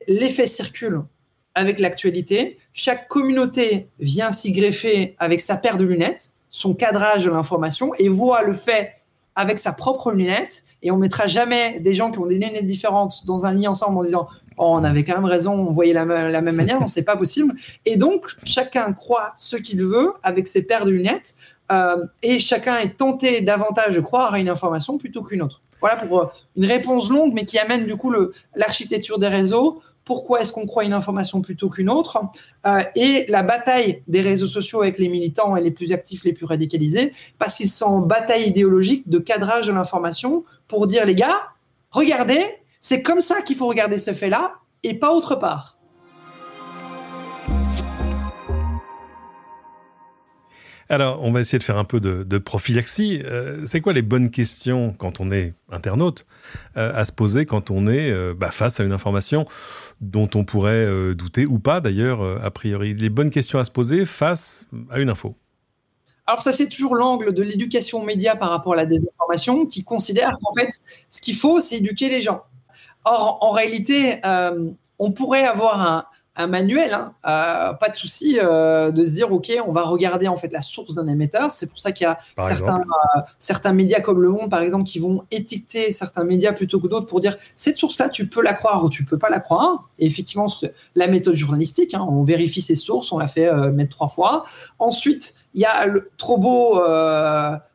Les 0.08 0.30
faits 0.30 0.48
circulent 0.48 1.04
avec 1.54 1.78
l'actualité, 1.78 2.58
chaque 2.72 3.08
communauté 3.08 3.88
vient 3.98 4.32
s'y 4.32 4.52
greffer 4.52 5.14
avec 5.18 5.40
sa 5.40 5.56
paire 5.56 5.76
de 5.76 5.84
lunettes, 5.84 6.32
son 6.50 6.74
cadrage 6.74 7.24
de 7.24 7.30
l'information, 7.30 7.92
et 7.98 8.08
voit 8.08 8.42
le 8.42 8.54
fait 8.54 8.94
avec 9.34 9.58
sa 9.58 9.72
propre 9.72 10.12
lunette. 10.12 10.64
Et 10.82 10.90
on 10.90 10.96
mettra 10.96 11.26
jamais 11.26 11.80
des 11.80 11.94
gens 11.94 12.10
qui 12.10 12.18
ont 12.18 12.26
des 12.26 12.34
lunettes 12.34 12.66
différentes 12.66 13.26
dans 13.26 13.46
un 13.46 13.54
lit 13.54 13.68
ensemble 13.68 13.98
en 13.98 14.02
disant 14.02 14.28
oh, 14.56 14.66
on 14.68 14.84
avait 14.84 15.04
quand 15.04 15.14
même 15.14 15.24
raison, 15.24 15.54
on 15.54 15.72
voyait 15.72 15.92
la, 15.92 16.04
même 16.04 16.54
manière, 16.54 16.80
non, 16.80 16.86
c'est 16.86 17.04
pas 17.04 17.16
possible. 17.16 17.54
Et 17.86 17.96
donc, 17.96 18.26
chacun 18.44 18.92
croit 18.92 19.32
ce 19.36 19.56
qu'il 19.56 19.82
veut 19.82 20.12
avec 20.22 20.46
ses 20.46 20.66
paires 20.66 20.84
de 20.84 20.90
lunettes, 20.90 21.34
euh, 21.70 22.04
et 22.22 22.38
chacun 22.38 22.78
est 22.78 22.96
tenté 22.96 23.40
davantage 23.40 23.96
de 23.96 24.00
croire 24.00 24.34
à 24.34 24.38
une 24.38 24.48
information 24.48 24.98
plutôt 24.98 25.22
qu'une 25.22 25.42
autre. 25.42 25.62
Voilà 25.80 25.96
pour 25.96 26.20
euh, 26.20 26.26
une 26.56 26.66
réponse 26.66 27.10
longue, 27.10 27.32
mais 27.32 27.44
qui 27.44 27.58
amène 27.58 27.86
du 27.86 27.96
coup 27.96 28.12
l'architecture 28.54 29.18
des 29.18 29.28
réseaux 29.28 29.80
pourquoi 30.10 30.40
est-ce 30.40 30.52
qu'on 30.52 30.66
croit 30.66 30.82
une 30.82 30.92
information 30.92 31.40
plutôt 31.40 31.70
qu'une 31.70 31.88
autre, 31.88 32.20
euh, 32.66 32.82
et 32.96 33.26
la 33.28 33.44
bataille 33.44 34.02
des 34.08 34.22
réseaux 34.22 34.48
sociaux 34.48 34.82
avec 34.82 34.98
les 34.98 35.08
militants 35.08 35.54
et 35.54 35.62
les 35.62 35.70
plus 35.70 35.92
actifs, 35.92 36.24
les 36.24 36.32
plus 36.32 36.46
radicalisés, 36.46 37.12
parce 37.38 37.54
qu'ils 37.54 37.68
sont 37.68 37.84
en 37.84 38.00
bataille 38.00 38.48
idéologique 38.48 39.08
de 39.08 39.20
cadrage 39.20 39.68
de 39.68 39.72
l'information 39.72 40.42
pour 40.66 40.88
dire 40.88 41.06
les 41.06 41.14
gars, 41.14 41.38
regardez, 41.92 42.44
c'est 42.80 43.02
comme 43.02 43.20
ça 43.20 43.40
qu'il 43.42 43.54
faut 43.54 43.68
regarder 43.68 43.98
ce 43.98 44.10
fait-là 44.12 44.54
et 44.82 44.94
pas 44.94 45.12
autre 45.12 45.36
part. 45.36 45.78
Alors, 50.90 51.22
on 51.22 51.30
va 51.30 51.38
essayer 51.38 51.60
de 51.60 51.62
faire 51.62 51.78
un 51.78 51.84
peu 51.84 52.00
de, 52.00 52.38
prophylaxie. 52.38 53.22
Euh, 53.24 53.64
c'est 53.64 53.80
quoi 53.80 53.92
les 53.92 54.02
bonnes 54.02 54.28
questions 54.28 54.92
quand 54.98 55.20
on 55.20 55.30
est 55.30 55.54
internaute 55.70 56.26
euh, 56.76 56.92
à 56.92 57.04
se 57.04 57.12
poser 57.12 57.46
quand 57.46 57.70
on 57.70 57.86
est 57.86 58.10
euh, 58.10 58.34
bah, 58.36 58.50
face 58.50 58.80
à 58.80 58.82
une 58.82 58.90
information 58.90 59.44
dont 60.00 60.28
on 60.34 60.44
pourrait 60.44 61.14
douter 61.14 61.46
ou 61.46 61.60
pas 61.60 61.80
d'ailleurs 61.80 62.44
a 62.44 62.50
priori? 62.50 62.94
Les 62.94 63.08
bonnes 63.08 63.30
questions 63.30 63.60
à 63.60 63.64
se 63.64 63.70
poser 63.70 64.04
face 64.04 64.66
à 64.90 64.98
une 64.98 65.10
info. 65.10 65.36
Alors 66.26 66.42
ça, 66.42 66.50
c'est 66.50 66.68
toujours 66.68 66.96
l'angle 66.96 67.34
de 67.34 67.42
l'éducation 67.42 68.04
média 68.04 68.34
par 68.34 68.50
rapport 68.50 68.72
à 68.72 68.76
la 68.76 68.86
désinformation 68.86 69.66
qui 69.66 69.84
considère 69.84 70.36
qu'en 70.42 70.54
fait, 70.54 70.80
ce 71.08 71.20
qu'il 71.20 71.36
faut, 71.36 71.60
c'est 71.60 71.76
éduquer 71.76 72.08
les 72.08 72.20
gens. 72.20 72.42
Or, 73.04 73.38
en 73.42 73.52
réalité, 73.52 74.20
on 74.98 75.12
pourrait 75.12 75.46
avoir 75.46 75.80
un, 75.80 76.04
un 76.40 76.46
manuel, 76.46 76.92
hein. 76.94 77.14
euh, 77.26 77.72
pas 77.74 77.88
de 77.88 77.96
souci 77.96 78.38
euh, 78.42 78.90
de 78.90 79.04
se 79.04 79.10
dire 79.10 79.32
ok, 79.32 79.52
on 79.66 79.72
va 79.72 79.82
regarder 79.82 80.28
en 80.28 80.36
fait 80.36 80.52
la 80.52 80.60
source 80.60 80.94
d'un 80.94 81.06
émetteur. 81.06 81.52
C'est 81.52 81.66
pour 81.66 81.78
ça 81.78 81.92
qu'il 81.92 82.04
y 82.04 82.08
a 82.08 82.18
certains, 82.42 82.80
euh, 82.80 83.20
certains 83.38 83.72
médias 83.72 84.00
comme 84.00 84.20
Le 84.20 84.28
Monde 84.30 84.50
par 84.50 84.60
exemple 84.60 84.84
qui 84.84 84.98
vont 84.98 85.24
étiqueter 85.30 85.92
certains 85.92 86.24
médias 86.24 86.52
plutôt 86.52 86.80
que 86.80 86.88
d'autres 86.88 87.06
pour 87.06 87.20
dire 87.20 87.36
cette 87.56 87.76
source-là 87.76 88.08
tu 88.08 88.28
peux 88.28 88.42
la 88.42 88.54
croire 88.54 88.84
ou 88.84 88.90
tu 88.90 89.04
peux 89.04 89.18
pas 89.18 89.30
la 89.30 89.40
croire. 89.40 89.88
Et 89.98 90.06
effectivement, 90.06 90.48
la 90.94 91.06
méthode 91.06 91.34
journalistique, 91.34 91.94
hein, 91.94 92.06
on 92.08 92.24
vérifie 92.24 92.62
ses 92.62 92.76
sources, 92.76 93.12
on 93.12 93.18
la 93.18 93.28
fait 93.28 93.52
mettre 93.70 93.90
trois 93.90 94.08
fois. 94.08 94.44
Ensuite, 94.78 95.34
il 95.54 95.60
y 95.60 95.64
a 95.64 95.86
le 95.86 96.10
trop 96.16 96.38
beau 96.38 96.80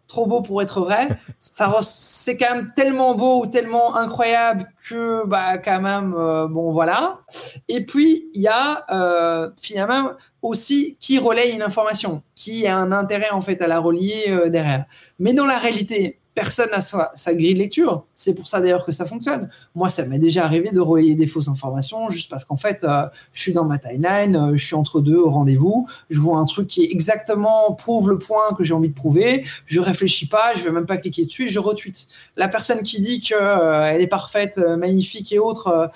trop 0.08 0.26
beau 0.26 0.41
pour 0.41 0.62
être 0.62 0.82
vrai. 0.82 1.08
Ça, 1.39 1.78
c'est 1.82 2.38
quand 2.38 2.56
même 2.56 2.72
tellement 2.76 3.15
beau 3.15 3.44
ou 3.44 3.48
tellement 3.48 3.96
incroyable 3.96 4.68
que, 4.88 5.26
bah, 5.26 5.58
quand 5.58 5.82
même, 5.82 6.13
euh, 6.18 6.48
bon, 6.48 6.72
voilà. 6.72 7.20
Et 7.68 7.86
puis, 7.86 8.30
il 8.34 8.41
y 8.41 8.48
a 8.48 8.86
euh, 8.91 9.50
finalement 9.58 10.12
aussi 10.41 10.98
qui 11.00 11.18
relaye 11.18 11.52
une 11.52 11.63
information, 11.63 12.22
qui 12.36 12.68
a 12.68 12.78
un 12.78 12.91
intérêt 12.91 13.32
en 13.32 13.41
fait 13.41 13.62
à 13.62 13.68
la 13.68 13.80
relier 13.80 14.26
euh, 14.30 14.50
derrière. 14.50 14.86
Mais 15.20 15.34
dans 15.34 15.46
la 15.46 15.58
réalité, 15.58 16.20
personne 16.36 16.69
n'a 16.69 16.82
sa, 16.82 17.12
sa, 17.15 17.34
grille 17.34 17.54
de 17.54 17.60
lecture. 17.60 18.06
C'est 18.13 18.36
pour 18.36 18.48
ça 18.48 18.60
d'ailleurs 18.60 18.86
que 18.86 18.91
ça 18.91 19.06
fonctionne. 19.06 19.50
Moi, 19.74 19.88
ça 19.89 20.06
m'est 20.06 20.19
déjà 20.19 20.43
arrivé 20.43 20.69
de 20.71 20.82
relayer 20.82 21.15
des 21.15 21.28
fausses 21.28 21.48
informations 21.48 22.10
juste 22.10 22.30
parce 22.30 22.43
qu'en 22.43 22.58
fait, 22.58 22.84
euh, 22.84 23.06
je 23.34 23.41
suis 23.41 23.54
dans 23.54 23.63
ma 23.63 23.80
timeline, 23.80 24.36
euh, 24.36 24.58
je 24.58 24.63
suis 24.63 24.76
entre 24.76 25.00
deux 25.00 25.15
au 25.15 25.30
rendez-vous, 25.30 25.88
je 26.10 26.19
vois 26.19 26.38
un 26.38 26.45
truc 26.45 26.67
qui 26.67 26.84
exactement 26.84 27.74
prouve 27.74 28.10
le 28.10 28.17
point 28.17 28.54
que 28.56 28.65
j'ai 28.65 28.74
envie 28.74 28.89
de 28.89 28.93
prouver, 28.93 29.45
je 29.65 29.80
réfléchis 29.80 30.28
pas, 30.28 30.54
je 30.54 30.63
vais 30.63 30.71
même 30.71 30.86
pas 30.86 30.98
cliquer 30.98 31.24
dessus 31.24 31.45
et 31.45 31.50
je 31.50 31.60
retweet. 31.60 32.08
La 32.36 32.50
personne 32.50 32.84
qui 32.84 33.00
dit 33.00 33.21
qu'elle 33.21 33.38
euh, 33.39 33.98
est 33.98 34.08
parfaite, 34.08 34.58
magnifique 34.58 35.32
et 35.32 35.39
autre, 35.39 35.89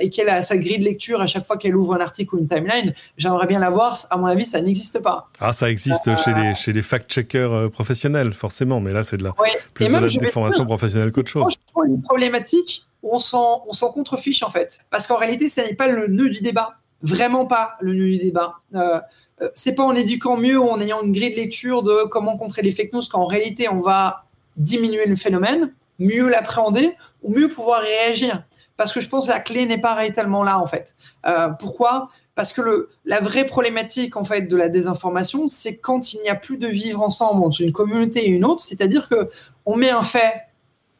et 0.00 0.10
qu'elle 0.10 0.28
a 0.28 0.42
sa 0.42 0.58
grille 0.58 0.78
de 0.78 0.84
lecture 0.84 1.20
à 1.20 1.26
chaque 1.26 1.46
fois 1.46 1.56
qu'elle 1.56 1.76
ouvre 1.76 1.94
un 1.94 2.00
article 2.00 2.34
ou 2.34 2.38
une 2.38 2.48
timeline, 2.48 2.92
j'aimerais 3.16 3.46
bien 3.46 3.60
la 3.60 3.70
voir. 3.70 3.98
À 4.10 4.16
mon 4.16 4.26
avis, 4.26 4.44
ça 4.44 4.60
n'existe 4.60 5.00
pas. 5.00 5.28
Ah, 5.40 5.52
ça 5.52 5.70
existe 5.70 6.14
chez 6.16 6.34
les, 6.34 6.54
chez 6.54 6.72
les 6.72 6.82
fact-checkers 6.82 7.70
professionnels, 7.70 8.32
forcément, 8.34 8.80
mais 8.80 8.92
là, 8.92 9.02
c'est 9.02 9.16
de 9.16 9.24
la 9.24 9.32
et 9.80 9.88
même, 9.88 10.06
des 10.06 10.30
formations 10.30 10.64
professionnelles 10.64 11.12
qu'autre 11.12 11.30
chose. 11.30 11.54
une 11.86 12.00
problématique 12.00 12.86
où 13.02 13.14
on 13.14 13.18
s'en, 13.18 13.62
on 13.68 13.72
s'en 13.72 13.92
contrefiche 13.92 14.42
en 14.42 14.50
fait. 14.50 14.80
Parce 14.90 15.06
qu'en 15.06 15.16
réalité, 15.16 15.48
ce 15.48 15.60
n'est 15.60 15.74
pas 15.74 15.88
le 15.88 16.06
nœud 16.06 16.30
du 16.30 16.40
débat. 16.40 16.76
Vraiment 17.02 17.46
pas 17.46 17.76
le 17.80 17.92
nœud 17.92 18.10
du 18.10 18.18
débat. 18.18 18.60
Euh, 18.74 19.00
euh, 19.42 19.48
c'est 19.54 19.74
pas 19.74 19.82
en 19.82 19.94
éduquant 19.94 20.36
mieux 20.36 20.58
ou 20.58 20.68
en 20.68 20.80
ayant 20.80 21.02
une 21.02 21.12
grille 21.12 21.30
de 21.30 21.36
lecture 21.36 21.82
de 21.82 22.04
comment 22.08 22.36
contrer 22.38 22.62
les 22.62 22.72
fake 22.72 22.92
news 22.94 23.02
qu'en 23.10 23.26
réalité 23.26 23.68
on 23.68 23.80
va 23.80 24.24
diminuer 24.56 25.04
le 25.04 25.16
phénomène, 25.16 25.74
mieux 25.98 26.28
l'appréhender 26.28 26.96
ou 27.22 27.34
mieux 27.34 27.48
pouvoir 27.48 27.82
réagir. 27.82 28.44
Parce 28.76 28.92
que 28.92 29.00
je 29.00 29.08
pense 29.08 29.26
que 29.26 29.30
la 29.30 29.40
clé 29.40 29.66
n'est 29.66 29.80
pas 29.80 29.96
tellement 30.10 30.44
là 30.44 30.58
en 30.58 30.66
fait. 30.66 30.96
Euh, 31.26 31.48
pourquoi? 31.48 32.08
Parce 32.34 32.52
que 32.52 32.60
le, 32.60 32.90
la 33.04 33.20
vraie 33.20 33.46
problématique 33.46 34.16
en 34.16 34.24
fait 34.24 34.42
de 34.42 34.56
la 34.56 34.68
désinformation, 34.68 35.48
c'est 35.48 35.78
quand 35.78 36.12
il 36.12 36.20
n'y 36.20 36.28
a 36.28 36.34
plus 36.34 36.58
de 36.58 36.68
vivre 36.68 37.00
ensemble 37.00 37.42
entre 37.42 37.62
une 37.62 37.72
communauté 37.72 38.26
et 38.26 38.28
une 38.28 38.44
autre, 38.44 38.62
c'est-à-dire 38.62 39.08
que 39.08 39.30
on 39.66 39.76
met 39.76 39.90
un 39.90 40.04
fait 40.04 40.46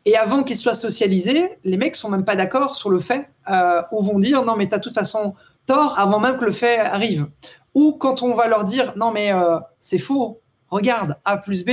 et 0.04 0.16
avant 0.16 0.44
qu'il 0.44 0.56
soit 0.56 0.76
socialisé, 0.76 1.58
les 1.64 1.76
mecs 1.76 1.96
sont 1.96 2.08
même 2.08 2.24
pas 2.24 2.36
d'accord 2.36 2.76
sur 2.76 2.90
le 2.90 3.00
fait 3.00 3.28
euh, 3.50 3.82
ou 3.90 4.02
vont 4.02 4.20
dire 4.20 4.44
non 4.44 4.54
mais 4.56 4.68
t'as 4.68 4.78
de 4.78 4.82
toute 4.82 4.94
façon 4.94 5.34
tort 5.66 5.98
avant 5.98 6.20
même 6.20 6.38
que 6.38 6.44
le 6.44 6.52
fait 6.52 6.78
arrive. 6.78 7.26
Ou 7.74 7.96
quand 7.98 8.22
on 8.22 8.34
va 8.34 8.46
leur 8.46 8.64
dire 8.64 8.92
non 8.96 9.10
mais 9.10 9.32
euh, 9.32 9.58
c'est 9.80 9.98
faux, 9.98 10.40
regarde 10.70 11.16
A 11.24 11.38
plus 11.38 11.64
B, 11.64 11.70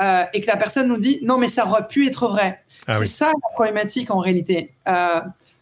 euh, 0.00 0.24
et 0.34 0.40
que 0.42 0.46
la 0.46 0.56
personne 0.56 0.88
nous 0.88 0.98
dit 0.98 1.20
non 1.22 1.38
mais 1.38 1.46
ça 1.46 1.66
aurait 1.66 1.86
pu 1.86 2.06
être 2.06 2.28
vrai. 2.28 2.62
Ah 2.86 2.94
c'est 2.94 3.06
ça 3.06 3.26
la 3.28 3.52
problématique 3.54 4.10
en 4.10 4.18
réalité. 4.18 4.74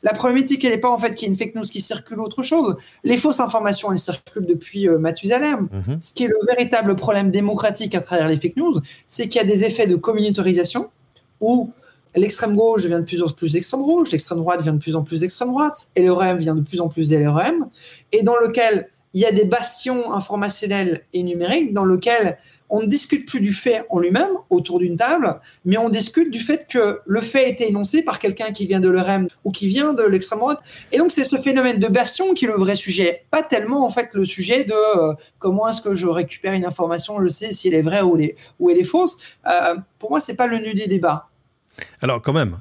La 0.03 0.12
problématique, 0.12 0.65
elle 0.65 0.73
n'est 0.73 0.79
pas 0.79 0.91
en 0.91 0.99
fait 0.99 1.15
qu'il 1.15 1.29
y 1.29 1.31
ait 1.31 1.35
une 1.35 1.38
fake 1.38 1.55
news 1.55 1.65
qui 1.65 1.81
circule 1.81 2.21
autre 2.21 2.43
chose. 2.43 2.77
Les 3.05 3.17
fausses 3.17 3.41
informations, 3.41 3.93
elles 3.93 3.99
circulent 3.99 4.47
depuis 4.47 4.88
euh, 4.88 4.99
Mathusalem. 4.99 5.69
Mhm. 5.71 5.99
Ce 6.01 6.12
qui 6.12 6.25
est 6.25 6.29
le 6.29 6.38
véritable 6.49 6.97
problème 6.97 7.31
démocratique 7.31 7.95
à 7.95 8.01
travers 8.01 8.29
les 8.29 8.37
fake 8.37 8.57
news, 8.57 8.81
c'est 9.07 9.29
qu'il 9.29 9.41
y 9.41 9.45
a 9.45 9.47
des 9.47 9.65
effets 9.65 9.87
de 9.87 9.97
communautarisation 9.97 10.91
où 11.41 11.71
l'extrême 12.15 12.57
gauche 12.57 12.83
devient 12.83 13.01
de 13.01 13.07
plus 13.07 13.23
en 13.23 13.29
plus 13.29 13.57
extrême 13.57 13.83
gauche, 13.83 14.11
l'extrême 14.11 14.38
droite 14.38 14.61
devient 14.61 14.73
de 14.73 14.83
plus 14.83 14.97
en 14.97 15.03
plus 15.03 15.25
extrême 15.25 15.49
droite, 15.49 15.91
et 15.97 16.03
LRM 16.03 16.38
devient 16.38 16.55
de 16.57 16.62
plus 16.62 16.81
en 16.81 16.88
plus 16.88 17.12
LRM, 17.12 17.69
et 18.12 18.23
dans 18.23 18.37
lequel 18.37 18.88
il 19.15 19.21
y 19.21 19.27
a 19.27 19.33
des 19.33 19.45
bastions 19.45 20.12
informationnels 20.12 21.03
et 21.12 21.23
numériques 21.23 21.73
dans 21.73 21.85
lequel 21.85 22.38
on 22.72 22.80
ne 22.80 22.87
discute 22.87 23.28
plus 23.28 23.40
du 23.40 23.52
fait 23.52 23.85
en 23.90 23.98
lui-même 24.00 24.30
autour 24.48 24.78
d'une 24.78 24.96
table, 24.96 25.38
mais 25.66 25.76
on 25.76 25.90
discute 25.90 26.30
du 26.30 26.40
fait 26.40 26.66
que 26.66 27.00
le 27.04 27.20
fait 27.20 27.44
a 27.44 27.48
été 27.48 27.68
énoncé 27.68 28.02
par 28.02 28.18
quelqu'un 28.18 28.50
qui 28.50 28.66
vient 28.66 28.80
de 28.80 28.88
l'ERM 28.88 29.28
ou 29.44 29.52
qui 29.52 29.68
vient 29.68 29.92
de 29.92 30.02
l'extrême 30.02 30.38
droite. 30.38 30.61
Et 30.90 30.96
donc 30.96 31.12
c'est 31.12 31.24
ce 31.24 31.37
phénomène 31.37 31.78
de 31.78 31.87
bastion 31.87 32.32
qui 32.32 32.46
est 32.46 32.48
le 32.48 32.54
vrai 32.54 32.74
sujet, 32.74 33.26
pas 33.30 33.42
tellement 33.42 33.85
en 33.85 33.90
fait 33.90 34.08
le 34.14 34.24
sujet 34.24 34.64
de 34.64 34.72
euh, 34.72 35.12
comment 35.38 35.68
est-ce 35.68 35.82
que 35.82 35.94
je 35.94 36.06
récupère 36.06 36.54
une 36.54 36.64
information, 36.64 37.22
je 37.22 37.28
sais 37.28 37.52
si 37.52 37.68
elle 37.68 37.74
est 37.74 37.82
vraie 37.82 38.00
ou, 38.00 38.70
elle 38.70 38.78
est 38.78 38.85
fausse. 38.85 39.18
Euh, 39.46 39.76
pour 39.98 40.11
moi, 40.11 40.20
c'est 40.20 40.37
pas 40.37 40.46
le 40.46 40.58
nœud 40.58 40.72
des 40.72 40.87
débats. 40.87 41.28
Alors 42.01 42.23
quand 42.23 42.33
même, 42.33 42.59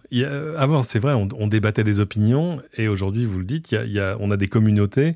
avant 0.57 0.83
c'est 0.83 0.99
vrai, 0.99 1.13
on, 1.13 1.47
débattait 1.47 1.83
des 1.83 1.99
opinions 1.99 2.61
et 2.77 2.87
aujourd'hui 2.87 3.25
vous 3.25 3.39
le 3.39 3.45
dites, 3.45 3.75
on 4.19 4.31
a 4.31 4.37
des 4.37 4.47
communautés 4.47 5.15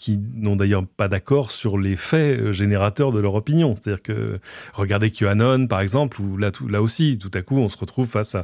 qui 0.00 0.18
n'ont 0.34 0.56
d'ailleurs 0.56 0.86
pas 0.86 1.08
d'accord 1.08 1.50
sur 1.50 1.76
les 1.76 1.94
faits 1.94 2.40
euh, 2.40 2.52
générateurs 2.54 3.12
de 3.12 3.20
leur 3.20 3.34
opinion. 3.34 3.74
C'est-à-dire 3.76 4.02
que 4.02 4.40
regardez 4.72 5.10
QAnon, 5.10 5.66
par 5.66 5.82
exemple, 5.82 6.22
où 6.22 6.38
là, 6.38 6.50
tout, 6.50 6.68
là 6.68 6.80
aussi, 6.80 7.18
tout 7.18 7.30
à 7.34 7.42
coup, 7.42 7.58
on 7.58 7.68
se 7.68 7.76
retrouve 7.76 8.08
face 8.08 8.34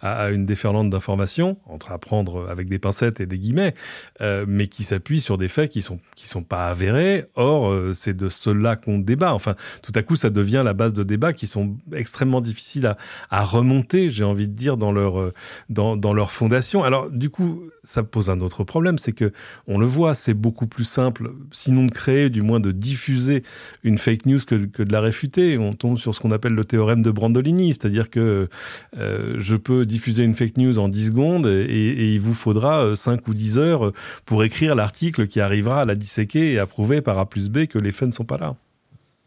à, 0.00 0.30
une 0.30 0.46
déferlante 0.46 0.88
d'informations, 0.88 1.58
entre 1.66 1.90
à 1.90 1.98
prendre 1.98 2.48
avec 2.48 2.68
des 2.68 2.78
pincettes 2.78 3.18
et 3.18 3.26
des 3.26 3.40
guillemets, 3.40 3.74
euh, 4.20 4.44
mais 4.46 4.68
qui 4.68 4.84
s'appuient 4.84 5.20
sur 5.20 5.36
des 5.36 5.48
faits 5.48 5.68
qui 5.68 5.82
sont 5.82 5.98
qui 6.14 6.28
sont 6.28 6.44
pas 6.44 6.68
avérés. 6.68 7.24
Or, 7.34 7.68
euh, 7.68 7.92
c'est 7.92 8.16
de 8.16 8.28
cela 8.28 8.76
qu'on 8.76 9.00
débat. 9.00 9.34
Enfin, 9.34 9.56
tout 9.82 9.92
à 9.96 10.02
coup, 10.02 10.14
ça 10.14 10.30
devient 10.30 10.62
la 10.64 10.74
base 10.74 10.92
de 10.92 11.02
débats 11.02 11.32
qui 11.32 11.48
sont 11.48 11.76
extrêmement 11.92 12.40
difficiles 12.40 12.86
à, 12.86 12.96
à 13.30 13.44
remonter, 13.44 14.10
j'ai 14.10 14.24
envie 14.24 14.46
de 14.46 14.49
dire, 14.54 14.76
dans 14.76 14.92
leur 14.92 15.18
euh, 15.18 15.32
dans, 15.68 15.96
dans 15.96 16.12
leur 16.12 16.32
fondation. 16.32 16.84
Alors, 16.84 17.10
du 17.10 17.30
coup, 17.30 17.62
ça 17.82 18.02
pose 18.02 18.30
un 18.30 18.40
autre 18.40 18.64
problème, 18.64 18.98
c'est 18.98 19.12
que 19.12 19.32
on 19.66 19.78
le 19.78 19.86
voit, 19.86 20.14
c'est 20.14 20.34
beaucoup 20.34 20.66
plus 20.66 20.84
simple 20.84 21.32
sinon 21.52 21.86
de 21.86 21.90
créer, 21.90 22.30
du 22.30 22.42
moins 22.42 22.60
de 22.60 22.72
diffuser 22.72 23.42
une 23.82 23.98
fake 23.98 24.26
news 24.26 24.40
que, 24.46 24.54
de 24.54 24.92
la 24.92 25.00
réfuter. 25.00 25.58
On 25.58 25.74
tombe 25.74 25.98
sur 25.98 26.14
ce 26.14 26.20
qu'on 26.20 26.30
appelle 26.30 26.54
le 26.54 26.64
théorème 26.64 27.02
de 27.02 27.10
Brandolini, 27.10 27.68
c'est-à-dire 27.68 28.10
que 28.10 28.48
euh, 28.96 29.36
je 29.38 29.56
peux 29.56 29.86
diffuser 29.86 30.24
une 30.24 30.34
fake 30.34 30.56
news 30.56 30.78
en 30.78 30.88
10 30.88 31.06
secondes 31.06 31.46
et, 31.46 32.14
il 32.14 32.20
vous 32.20 32.34
faudra 32.34 32.96
5 32.96 33.26
ou 33.28 33.34
10 33.34 33.58
heures 33.58 33.92
pour 34.24 34.44
écrire 34.44 34.74
l'article 34.74 35.26
qui 35.26 35.40
arrivera 35.40 35.82
à 35.82 35.84
la 35.84 35.94
disséquer 35.94 36.52
et 36.52 36.58
à 36.58 36.66
prouver 36.66 37.00
par 37.00 37.18
A 37.18 37.28
plus 37.28 37.48
B 37.48 37.66
que 37.66 37.78
les 37.78 37.92
faits 37.92 38.08
ne 38.08 38.12
sont 38.12 38.24
pas 38.24 38.38
là 38.38 38.56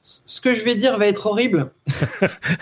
ce 0.03 0.41
que 0.41 0.53
je 0.53 0.65
vais 0.65 0.75
dire 0.75 0.97
va 0.97 1.07
être 1.07 1.25
horrible. 1.25 1.71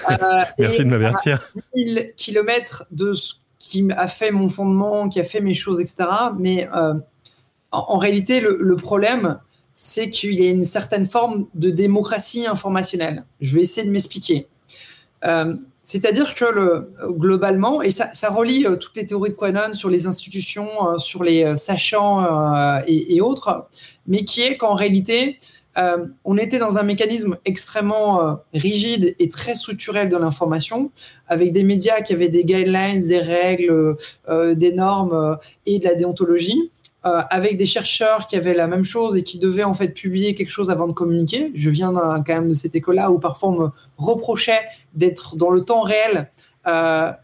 Euh, 0.10 0.44
Merci 0.58 0.84
de 0.84 0.90
m'avertir. 0.90 1.52
1000 1.76 2.14
kilomètres 2.18 2.86
de 2.92 3.14
ce 3.14 3.36
qui 3.60 3.88
a 3.96 4.08
fait 4.08 4.32
mon 4.32 4.50
fondement, 4.50 5.08
qui 5.10 5.20
a 5.20 5.24
fait 5.24 5.40
mes 5.40 5.54
choses, 5.54 5.80
etc. 5.80 6.10
Mais 6.38 6.68
euh, 6.76 6.96
en, 7.72 7.98
réalité, 7.98 8.40
le, 8.40 8.76
problème, 8.76 9.40
c'est 9.76 10.10
qu'il 10.10 10.34
y 10.40 10.48
a 10.48 10.50
une 10.50 10.66
certaine 10.66 11.06
forme 11.06 11.46
de 11.54 11.70
démocratie 11.70 12.46
informationnelle. 12.48 13.24
Je 13.40 13.56
vais 13.56 13.62
essayer 13.62 13.86
de 13.86 13.92
m'expliquer. 13.92 14.48
Euh, 15.24 15.56
c'est-à-dire 15.84 16.36
que 16.36 16.46
le, 16.46 16.94
globalement, 17.12 17.82
et 17.82 17.92
ça, 17.92 18.12
relie 18.30 18.66
toutes 18.80 18.96
les 18.96 19.06
théories 19.06 19.32
de 19.32 19.36
Quanon 19.36 19.74
sur 19.74 19.90
les 19.90 20.08
institutions, 20.08 20.98
sur 20.98 21.24
les 21.24 21.56
sachants 21.58 22.82
et, 22.88 23.16
et, 23.16 23.22
autres, 23.22 23.68
mais 24.08 24.26
qui 24.26 24.42
est 24.42 24.58
qu'en 24.58 24.74
réalité, 24.74 25.40
euh, 25.78 26.06
on 26.26 26.38
était 26.38 26.58
dans 26.58 26.78
un 26.78 26.84
mécanisme 26.84 27.38
extrêmement 27.46 28.22
euh, 28.22 28.34
rigide 28.54 29.16
et 29.20 29.30
très 29.30 29.56
structurel 29.56 30.10
de 30.10 30.18
l'information, 30.18 30.92
avec 31.28 31.54
des 31.54 31.64
médias 31.64 32.02
qui 32.02 32.14
avaient 32.14 32.30
des 32.30 32.44
guidelines, 32.44 33.08
des 33.08 33.20
règles, 33.20 33.96
euh, 34.30 34.56
des 34.56 34.74
normes 34.74 35.38
et 35.66 35.80
de 35.80 35.86
la 35.86 35.96
déontologie, 35.96 36.72
avec 37.04 37.58
des 37.58 37.66
chercheurs 37.66 38.28
qui 38.28 38.36
avaient 38.36 38.54
la 38.54 38.68
même 38.68 38.86
chose 38.86 39.18
et 39.18 39.24
qui 39.24 39.40
devaient 39.40 39.64
en 39.64 39.74
fait 39.74 39.88
publier 39.88 40.36
quelque 40.36 40.52
chose 40.52 40.70
avant 40.70 40.88
de 40.88 40.94
communiquer. 40.94 41.52
Je 41.56 41.72
viens 41.72 41.92
quand 41.94 42.34
même 42.34 42.50
de 42.50 42.54
cette 42.54 42.76
école-là 42.76 43.10
où 43.10 43.18
parfois 43.18 43.50
on 43.50 43.60
me 43.60 43.70
reprochait 43.98 44.62
d'être 44.94 45.36
dans 45.36 45.50
le 45.50 45.62
temps 45.62 45.82
réel 45.82 46.30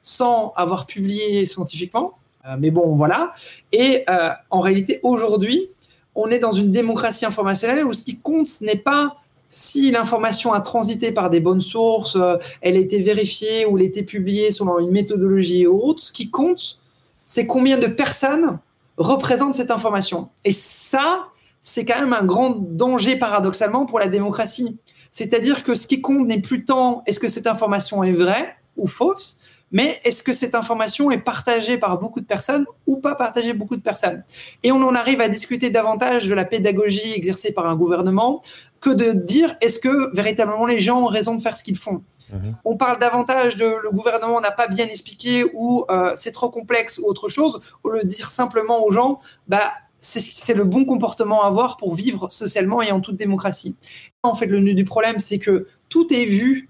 sans 0.02 0.52
avoir 0.56 0.88
publié 0.88 1.46
scientifiquement. 1.46 2.18
mais 2.58 2.72
bon, 2.72 2.96
voilà. 2.96 3.34
Et 3.72 4.04
en 4.50 4.62
réalité, 4.62 5.00
aujourd'hui, 5.04 5.70
on 6.18 6.32
est 6.32 6.40
dans 6.40 6.52
une 6.52 6.72
démocratie 6.72 7.26
informationnelle 7.26 7.86
où 7.86 7.94
ce 7.94 8.04
qui 8.04 8.18
compte, 8.18 8.48
ce 8.48 8.64
n'est 8.64 8.76
pas 8.76 9.18
si 9.50 9.92
l'information 9.92 10.52
a 10.52 10.60
transité 10.60 11.12
par 11.12 11.30
des 11.30 11.40
bonnes 11.40 11.62
sources, 11.62 12.18
euh, 12.18 12.36
elle 12.62 12.76
a 12.76 12.80
été 12.80 13.00
vérifiée 13.00 13.66
ou 13.66 13.78
elle 13.78 13.84
a 13.84 13.88
été 13.88 14.04
publiée 14.04 14.52
selon 14.52 14.80
une 14.80 14.92
méthodologie 14.92 15.68
ou 15.68 15.80
autre. 15.80 16.04
Ce 16.04 16.12
qui 16.12 16.30
compte, 16.30 16.80
c'est 17.24 17.46
combien 17.46 17.78
de 17.78 17.88
personnes 17.88 18.58
représentent 18.98 19.54
cette 19.54 19.72
information. 19.72 20.30
Et 20.44 20.52
ça, 20.52 21.28
c'est 21.62 21.86
quand 21.86 22.00
même 22.00 22.14
un 22.14 22.26
grand 22.26 22.50
danger 22.50 23.16
paradoxalement 23.16 23.86
pour 23.86 24.00
la 24.00 24.08
démocratie. 24.08 24.80
C'est-à-dire 25.12 25.64
que 25.64 25.76
ce 25.76 25.88
qui 25.88 26.02
compte 26.02 26.28
n'est 26.28 26.42
plus 26.42 26.66
tant 26.66 27.04
est-ce 27.06 27.20
que 27.20 27.28
cette 27.28 27.48
information 27.48 28.04
est 28.04 28.12
vraie 28.12 28.56
ou 28.76 28.88
fausse, 28.88 29.40
mais 29.72 30.00
est-ce 30.04 30.24
que 30.24 30.34
cette 30.34 30.56
information 30.56 31.12
est 31.12 31.18
partagée 31.18 31.78
par 31.78 32.00
beaucoup 32.00 32.22
de 32.22 32.26
personnes 32.26 32.66
ou 32.86 32.98
pas 32.98 33.16
partagée 33.16 33.50
par 33.50 33.58
beaucoup 33.58 33.76
de 33.76 33.82
personnes? 33.82 34.24
Et 34.64 34.72
on 34.72 34.82
en 34.82 34.96
arrive 34.96 35.22
à 35.22 35.30
discuter 35.30 35.70
davantage 35.70 36.28
de 36.28 36.34
la 36.34 36.46
pédagogie 36.46 37.14
exercée 37.14 37.52
par 37.52 37.68
un 37.68 37.76
gouvernement 37.76 38.42
que 38.80 38.90
de 38.90 39.12
dire 39.12 39.56
est-ce 39.62 39.80
que 39.80 40.16
véritablement 40.16 40.66
les 40.66 40.80
gens 40.80 41.02
ont 41.02 41.08
raison 41.08 41.36
de 41.36 41.42
faire 41.42 41.56
ce 41.56 41.64
qu'ils 41.64 41.78
font? 41.78 42.04
Mhm. 42.32 42.56
On 42.66 42.78
parle 42.78 43.00
davantage 43.00 43.56
de 43.58 43.66
le 43.66 43.90
gouvernement 43.92 44.42
n'a 44.42 44.52
pas 44.52 44.68
bien 44.68 44.86
expliqué 44.86 45.46
ou 45.54 45.86
euh, 45.90 46.14
c'est 46.16 46.32
trop 46.32 46.50
complexe 46.50 47.00
ou 47.00 47.06
autre 47.06 47.30
chose, 47.30 47.62
lieu 47.86 48.02
de 48.04 48.08
dire 48.08 48.32
simplement 48.32 48.84
aux 48.84 48.92
gens, 48.92 49.20
bah, 49.48 49.72
c'est 50.00 50.54
le 50.54 50.64
bon 50.64 50.86
comportement 50.86 51.44
à 51.44 51.48
avoir 51.48 51.76
pour 51.76 51.96
vivre 51.96 52.32
socialement 52.32 52.82
et 52.82 52.92
en 52.92 53.02
toute 53.02 53.18
démocratie. 53.18 53.76
En 54.24 54.36
fait, 54.36 54.46
le 54.46 54.60
nœud 54.60 54.74
du 54.74 54.86
problème, 54.86 55.20
c'est 55.20 55.40
que 55.40 55.68
tout 55.90 56.14
est 56.14 56.26
vu 56.26 56.70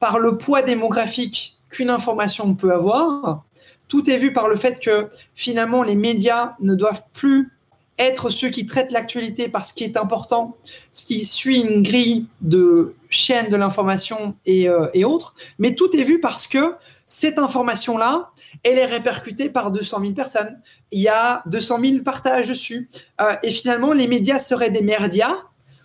par 0.00 0.18
le 0.18 0.38
poids 0.38 0.62
démographique 0.62 1.55
qu'une 1.76 1.90
information 1.90 2.54
peut 2.54 2.72
avoir. 2.72 3.44
Tout 3.88 4.10
est 4.10 4.16
vu 4.16 4.32
par 4.32 4.48
le 4.48 4.56
fait 4.56 4.80
que 4.80 5.08
finalement 5.34 5.82
les 5.82 5.94
médias 5.94 6.54
ne 6.60 6.74
doivent 6.74 7.04
plus 7.12 7.52
être 7.98 8.28
ceux 8.30 8.50
qui 8.50 8.66
traitent 8.66 8.92
l'actualité 8.92 9.48
par 9.48 9.64
ce 9.64 9.72
qui 9.72 9.84
est 9.84 9.96
important, 9.96 10.56
ce 10.92 11.06
qui 11.06 11.24
suit 11.24 11.60
une 11.60 11.82
grille 11.82 12.26
de 12.40 12.94
chaîne 13.08 13.48
de 13.48 13.56
l'information 13.56 14.36
et, 14.44 14.68
euh, 14.68 14.88
autres, 15.04 15.34
mais 15.58 15.74
tout 15.74 15.94
est 15.96 16.02
vu 16.02 16.20
parce 16.20 16.46
que 16.46 16.74
cette 17.06 17.38
information-là, 17.38 18.30
elle 18.64 18.78
est 18.78 18.86
répercutée 18.86 19.48
par 19.48 19.70
200 19.70 20.00
000 20.00 20.12
personnes. 20.12 20.60
Il 20.90 21.00
y 21.00 21.08
a 21.08 21.42
200 21.46 21.80
000 21.80 22.02
partages 22.02 22.48
dessus. 22.48 22.90
Euh, 23.20 23.36
et 23.42 23.50
finalement, 23.50 23.92
les 23.92 24.08
médias 24.08 24.40
seraient 24.40 24.70
des 24.70 24.82
merdias 24.82 25.36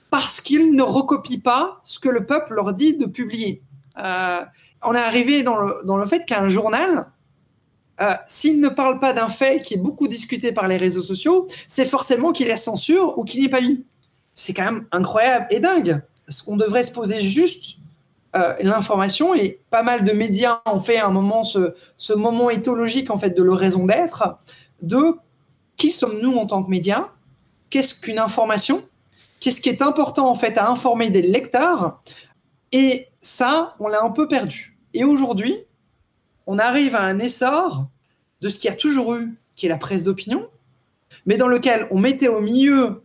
parce 0.10 0.42
qu'ils 0.42 0.76
ne 0.76 0.82
recopient 0.82 1.42
pas 1.42 1.80
ce 1.84 2.00
que 2.00 2.10
le 2.10 2.26
peuple 2.26 2.56
leur 2.56 2.74
dit 2.74 2.98
de 2.98 3.06
publier. 3.06 3.62
Euh, 4.04 4.42
on 4.84 4.94
est 4.96 5.00
arrivé 5.00 5.44
dans 5.44 5.58
le, 5.58 6.06
fait 6.06 6.26
qu'un 6.26 6.48
journal, 6.48 7.08
euh, 8.02 8.14
s'il 8.28 8.60
ne 8.60 8.70
parle 8.70 9.00
pas 9.00 9.14
d'un 9.14 9.30
fait 9.30 9.62
qui 9.62 9.76
est 9.76 9.82
beaucoup 9.82 10.08
discuté 10.08 10.52
par 10.52 10.68
les 10.68 10.78
réseaux 10.78 11.04
sociaux, 11.04 11.48
c'est 11.68 11.86
forcément 11.86 12.32
qu'il 12.32 12.50
est 12.50 12.58
censure 12.58 13.18
ou 13.18 13.24
qu'il 13.24 13.42
n'est 13.42 13.50
pas 13.50 13.62
mis. 13.62 13.86
C'est 14.34 14.54
quand 14.54 14.64
même 14.64 14.88
incroyable 14.92 15.48
et 15.50 15.60
dingue. 15.60 16.02
Parce 16.26 16.42
qu'on 16.42 16.58
devrait 16.58 16.84
se 16.84 16.92
poser 16.92 17.20
juste 17.20 17.78
euh, 18.36 18.56
l'information 18.62 19.36
et 19.36 19.60
pas 19.70 19.84
mal 19.84 20.04
de 20.04 20.14
médias 20.14 20.62
ont 20.66 20.80
fait 20.80 21.00
un 21.00 21.10
moment 21.10 21.44
ce, 21.44 21.76
ce 21.98 22.14
moment 22.14 22.50
éthologique 22.50 23.10
en 23.10 23.18
fait 23.18 23.32
de 23.32 23.44
leur 23.44 23.58
raison 23.58 23.86
d'être 23.86 24.40
de 24.82 25.18
qui 25.76 25.92
sommes-nous 25.92 26.36
en 26.38 26.46
tant 26.46 26.64
que 26.64 26.70
médias 26.70 27.10
Qu'est-ce 27.70 28.00
qu'une 28.00 28.20
information? 28.20 28.84
Qu'est-ce 29.40 29.62
qui 29.62 29.70
est 29.70 29.82
important 29.82 30.30
en 30.30 30.36
fait 30.36 30.58
à 30.58 30.70
informer 30.70 31.10
des 31.10 31.22
lecteurs? 31.22 32.02
Et 32.72 33.08
ça, 33.22 33.76
on 33.80 33.88
l'a 33.88 34.04
un 34.04 34.12
peu 34.12 34.28
perdu. 34.28 34.71
Et 34.94 35.04
aujourd'hui, 35.04 35.58
on 36.48 36.60
arrive 36.60 36.96
à 36.96 37.02
un 37.02 37.20
essor 37.20 37.88
de 38.42 38.50
ce 38.50 38.60
qu'il 38.60 38.70
y 38.70 38.74
a 38.74 38.78
toujours 38.78 39.16
eu, 39.16 39.34
qui 39.56 39.66
est 39.66 39.70
la 39.70 39.78
presse 39.78 40.04
d'opinion, 40.04 40.48
mais 41.26 41.38
dans 41.38 41.48
lequel 41.48 41.88
on 41.92 42.00
mettait 42.00 42.28
au 42.28 42.42
milieu 42.42 43.04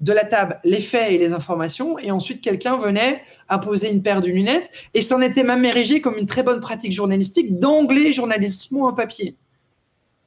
de 0.00 0.12
la 0.12 0.24
table 0.24 0.60
les 0.62 0.80
faits 0.80 1.12
et 1.12 1.18
les 1.18 1.32
informations, 1.32 1.98
et 1.98 2.10
ensuite 2.10 2.40
quelqu'un 2.40 2.76
venait 2.76 3.22
à 3.48 3.58
poser 3.58 3.90
une 3.90 4.02
paire 4.02 4.20
de 4.20 4.28
lunettes, 4.28 4.70
et 4.94 5.00
c'en 5.00 5.20
était 5.20 5.42
même 5.42 5.64
érigé 5.64 6.00
comme 6.00 6.16
une 6.16 6.26
très 6.26 6.42
bonne 6.42 6.60
pratique 6.60 6.92
journalistique 6.92 7.58
d'anglais 7.58 8.12
journalistiquement 8.12 8.88
un 8.88 8.92
papier. 8.92 9.36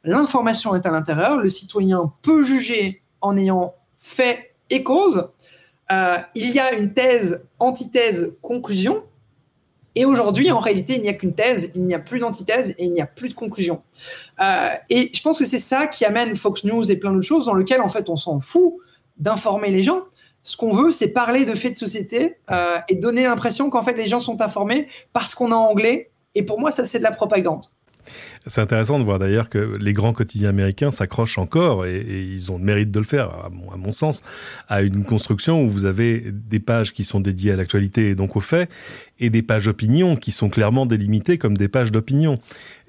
L'information 0.03 0.75
est 0.75 0.85
à 0.85 0.91
l'intérieur, 0.91 1.37
le 1.37 1.49
citoyen 1.49 2.13
peut 2.21 2.43
juger 2.43 3.01
en 3.21 3.37
ayant 3.37 3.75
fait 3.99 4.55
et 4.69 4.83
cause. 4.83 5.29
Euh, 5.91 6.17
il 6.35 6.51
y 6.51 6.59
a 6.59 6.73
une 6.73 6.93
thèse, 6.93 7.45
antithèse, 7.59 8.35
conclusion, 8.41 9.03
et 9.99 10.05
aujourd'hui, 10.05 10.49
en 10.49 10.59
réalité, 10.59 10.95
il 10.95 11.01
n'y 11.01 11.09
a 11.09 11.13
qu'une 11.13 11.33
thèse, 11.33 11.73
il 11.75 11.83
n'y 11.83 11.93
a 11.93 11.99
plus 11.99 12.19
d'antithèse 12.19 12.69
et 12.77 12.85
il 12.85 12.93
n'y 12.93 13.01
a 13.01 13.05
plus 13.05 13.27
de 13.27 13.33
conclusion. 13.33 13.81
Euh, 14.39 14.69
et 14.89 15.11
je 15.13 15.21
pense 15.21 15.37
que 15.37 15.43
c'est 15.43 15.59
ça 15.59 15.87
qui 15.87 16.05
amène 16.05 16.37
Fox 16.37 16.63
News 16.63 16.89
et 16.89 16.95
plein 16.95 17.11
d'autres 17.11 17.25
choses 17.25 17.47
dans 17.47 17.53
lesquelles, 17.53 17.81
en 17.81 17.89
fait, 17.89 18.07
on 18.07 18.15
s'en 18.15 18.39
fout 18.39 18.75
d'informer 19.17 19.71
les 19.71 19.83
gens. 19.83 20.03
Ce 20.41 20.55
qu'on 20.55 20.71
veut, 20.71 20.91
c'est 20.91 21.11
parler 21.11 21.43
de 21.43 21.53
faits 21.53 21.73
de 21.73 21.77
société 21.77 22.37
euh, 22.49 22.77
et 22.87 22.95
donner 22.95 23.23
l'impression 23.23 23.69
qu'en 23.69 23.83
fait, 23.83 23.91
les 23.91 24.05
gens 24.05 24.21
sont 24.21 24.41
informés 24.41 24.87
parce 25.11 25.35
qu'on 25.35 25.51
est 25.51 25.53
anglais. 25.53 26.11
Et 26.33 26.43
pour 26.43 26.61
moi, 26.61 26.71
ça, 26.71 26.85
c'est 26.85 26.99
de 26.99 27.03
la 27.03 27.11
propagande. 27.11 27.65
C'est 28.47 28.61
intéressant 28.61 28.99
de 28.99 29.03
voir 29.03 29.19
d'ailleurs 29.19 29.49
que 29.49 29.77
les 29.79 29.93
grands 29.93 30.13
quotidiens 30.13 30.49
américains 30.49 30.91
s'accrochent 30.91 31.37
encore, 31.37 31.85
et, 31.85 32.05
ils 32.07 32.51
ont 32.51 32.57
le 32.57 32.63
mérite 32.63 32.91
de 32.91 32.99
le 32.99 33.05
faire, 33.05 33.29
à 33.29 33.49
mon, 33.49 33.91
sens, 33.91 34.23
à 34.67 34.81
une 34.81 35.03
construction 35.05 35.63
où 35.63 35.69
vous 35.69 35.85
avez 35.85 36.23
des 36.31 36.59
pages 36.59 36.93
qui 36.93 37.03
sont 37.03 37.19
dédiées 37.19 37.51
à 37.51 37.55
l'actualité 37.55 38.09
et 38.09 38.15
donc 38.15 38.35
aux 38.35 38.41
faits, 38.41 38.69
et 39.19 39.29
des 39.29 39.41
pages 39.41 39.67
opinion 39.67 40.15
qui 40.15 40.31
sont 40.31 40.49
clairement 40.49 40.85
délimitées 40.85 41.37
comme 41.37 41.57
des 41.57 41.67
pages 41.67 41.91
d'opinion 41.91 42.39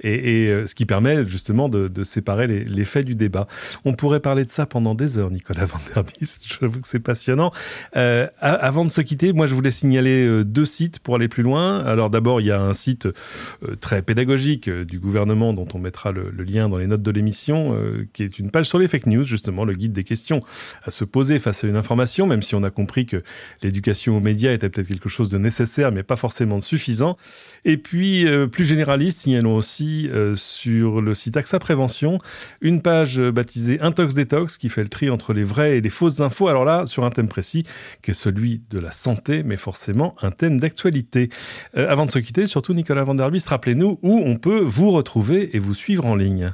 et, 0.01 0.45
et, 0.45 0.49
euh, 0.49 0.67
ce 0.67 0.75
qui 0.75 0.87
permet 0.87 1.27
justement 1.27 1.69
de, 1.69 1.89
de 1.89 2.05
séparer 2.05 2.47
les, 2.47 2.65
les, 2.65 2.85
faits 2.85 3.07
du 3.07 3.15
débat. 3.15 3.47
On 3.85 3.93
pourrait 3.93 4.21
parler 4.21 4.45
de 4.45 4.51
ça 4.51 4.67
pendant 4.67 4.95
des 4.95 5.19
heures, 5.19 5.31
Nicolas 5.31 5.65
Van 5.67 5.79
Der 5.95 6.05
Biest. 6.05 6.47
J'avoue 6.61 6.81
que 6.81 6.89
c'est 6.89 7.01
passionnant. 7.01 7.53
Euh, 7.97 8.27
avant 8.41 8.85
de 8.85 8.91
se 8.91 9.01
quitter, 9.01 9.33
moi 9.33 9.47
je 9.47 9.55
voulais 9.55 9.71
signaler 9.71 10.27
euh, 10.27 10.45
deux 10.45 10.67
sites 10.67 10.99
pour 10.99 11.17
aller 11.17 11.29
plus 11.29 11.43
loin. 11.43 11.81
Alors 11.81 12.11
d'abord, 12.11 12.41
il 12.41 12.47
y 12.47 12.51
a 12.51 12.61
un 12.61 12.75
site 12.75 13.07
euh, 13.07 13.77
très 13.81 14.03
pédagogique 14.03 14.71
du 14.71 14.99
gouvernement 14.99 15.53
dont 15.53 15.69
on 15.75 15.79
mettra 15.79 16.13
le, 16.13 16.31
le 16.31 16.45
lien 16.45 16.69
dans 16.69 16.79
les 16.79 16.87
notes 16.87 17.03
de 17.03 17.11
l'émission, 17.11 17.77
qui 18.13 18.23
est 18.23 18.39
une 18.39 18.51
page 18.51 18.67
sur 18.67 18.79
les 18.79 18.89
fake 18.89 19.07
news, 19.07 19.25
justement, 19.25 19.65
le 19.65 19.75
guide 19.75 19.93
des 19.93 20.05
questions 20.05 20.43
à 20.85 20.91
se 20.91 21.05
poser 21.05 21.39
face 21.39 21.65
à 21.65 21.67
une 21.67 21.77
information, 21.77 22.27
même 22.27 22.43
si 22.43 22.55
on 22.55 22.63
a 22.63 22.71
compris 22.71 23.07
que 23.07 23.23
l'éducation 23.63 24.17
aux 24.17 24.21
médias 24.21 24.53
était 24.53 24.69
peut-être 24.69 24.89
quelque 24.89 25.09
chose 25.09 25.31
de 25.31 25.39
nécessaire, 25.39 25.93
mais 25.93 26.03
pas 26.03 26.17
forcément 26.17 26.59
de 26.59 26.63
suffisant. 26.63 27.17
Et 27.65 27.77
puis, 27.77 28.27
plus 28.51 28.65
généraliste, 28.65 29.21
signalons 29.21 29.57
aussi 29.57 29.90
euh, 30.13 30.35
sur 30.37 31.01
le 31.01 31.15
site 31.15 31.37
AXA 31.37 31.59
Prévention 31.59 32.19
une 32.61 32.83
page 32.83 33.21
baptisée 33.21 33.81
Intox 33.81 34.15
Détox 34.15 34.59
qui 34.59 34.69
fait 34.69 34.83
le 34.83 34.89
tri 34.89 35.11
entre 35.11 35.33
les 35.33 35.45
vraies 35.45 35.79
et 35.79 35.81
les 35.81 35.91
fausses 35.91 36.21
infos. 36.21 36.49
Alors 36.49 36.65
là, 36.65 36.87
sur 36.87 37.05
un 37.05 37.11
thème 37.11 37.29
précis 37.29 37.65
qui 38.03 38.13
est 38.13 38.15
celui 38.15 38.63
de 38.71 38.79
la 38.79 38.91
santé, 38.91 39.43
mais 39.43 39.57
forcément 39.57 40.15
un 40.23 40.31
thème 40.31 40.61
d'actualité. 40.61 41.31
Euh, 41.77 41.89
avant 41.89 42.07
de 42.07 42.11
se 42.11 42.19
quitter, 42.19 42.47
surtout 42.47 42.75
Nicolas 42.75 43.05
Van 43.05 43.15
Der 43.15 43.31
rappelez-nous 43.47 43.99
où 44.03 44.23
on 44.25 44.37
peut 44.37 44.61
vous 44.61 44.91
retrouver 44.91 45.57
et 45.57 45.59
vous 45.59 45.75
suivre 45.75 46.07
en 46.07 46.15
ligne. 46.15 46.53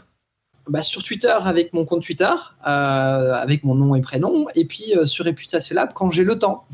bah, 0.68 0.82
sur 0.82 1.02
Twitter 1.02 1.34
avec 1.42 1.72
mon 1.72 1.84
compte 1.84 2.02
Twitter, 2.02 2.32
euh, 2.66 3.34
avec 3.34 3.64
mon 3.64 3.74
nom 3.74 3.94
et 3.94 4.00
prénom, 4.00 4.46
et 4.54 4.64
puis 4.64 4.94
euh, 4.96 5.06
sur 5.06 5.24
Réputation 5.24 5.74
Lab 5.74 5.92
quand 5.94 6.10
j'ai 6.10 6.24
le 6.24 6.38
temps. 6.38 6.66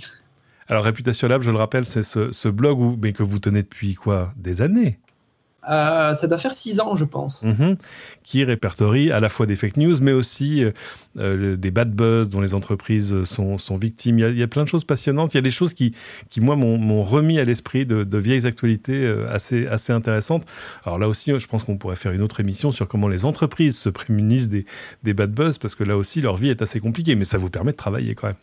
Alors 0.68 0.84
Réputation 0.84 1.28
Lab, 1.28 1.42
je 1.42 1.50
le 1.50 1.56
rappelle, 1.56 1.84
c'est 1.84 2.02
ce, 2.02 2.48
blog 2.48 2.80
où, 2.80 2.98
mais 3.00 3.12
que 3.12 3.22
vous 3.22 3.38
tenez 3.38 3.62
depuis 3.62 3.94
quoi? 3.94 4.32
Des 4.36 4.62
années? 4.62 4.98
Euh, 5.68 6.14
ça 6.14 6.26
doit 6.26 6.38
faire 6.38 6.54
six 6.54 6.80
ans, 6.80 6.96
je 6.96 7.04
pense. 7.04 7.42
Mhm. 7.42 7.76
qui 8.24 8.44
répertorie 8.44 9.10
à 9.10 9.20
la 9.20 9.28
fois 9.28 9.46
des 9.46 9.56
fake 9.56 9.76
news, 9.76 9.96
mais 10.00 10.12
aussi 10.12 10.64
euh, 10.64 10.70
euh, 11.18 11.56
des 11.56 11.70
bad 11.70 11.92
buzz 11.92 12.28
dont 12.28 12.40
les 12.40 12.54
entreprises 12.54 13.24
sont, 13.24 13.58
sont 13.58 13.76
victimes. 13.76 14.18
Il 14.18 14.38
y, 14.38 14.42
a, 14.42 14.46
plein 14.46 14.62
de 14.62 14.68
choses 14.68 14.84
passionnantes. 14.84 15.34
Il 15.34 15.36
y 15.36 15.38
a 15.38 15.42
des 15.42 15.50
choses 15.50 15.74
qui, 15.74 15.94
qui 16.30 16.40
moi, 16.40 16.56
m'ont 16.56 17.02
remis 17.02 17.38
à 17.38 17.44
l'esprit 17.44 17.84
de, 17.84 18.04
de, 18.04 18.18
vieilles 18.18 18.46
actualités 18.46 19.06
assez, 19.28 19.66
assez 19.66 19.92
intéressantes. 19.92 20.44
Alors 20.84 20.98
là 20.98 21.08
aussi, 21.08 21.32
je 21.38 21.46
pense 21.46 21.64
qu'on 21.64 21.76
pourrait 21.76 21.96
faire 21.96 22.12
une 22.12 22.22
autre 22.22 22.40
émission 22.40 22.72
sur 22.72 22.86
comment 22.88 23.08
les 23.08 23.24
entreprises 23.24 23.76
se 23.76 23.88
prémunissent 23.88 24.48
des, 24.48 24.64
des 25.02 25.14
bad 25.14 25.32
buzz, 25.32 25.58
parce 25.58 25.74
que 25.74 25.84
là 25.84 25.96
aussi, 25.96 26.20
leur 26.20 26.36
vie 26.36 26.50
est 26.50 26.62
assez 26.62 26.80
compliquée, 26.80 27.16
mais 27.16 27.24
ça 27.24 27.38
vous 27.38 27.50
permet 27.50 27.72
de 27.72 27.76
travailler 27.76 28.14
quand 28.14 28.28
même. 28.28 28.36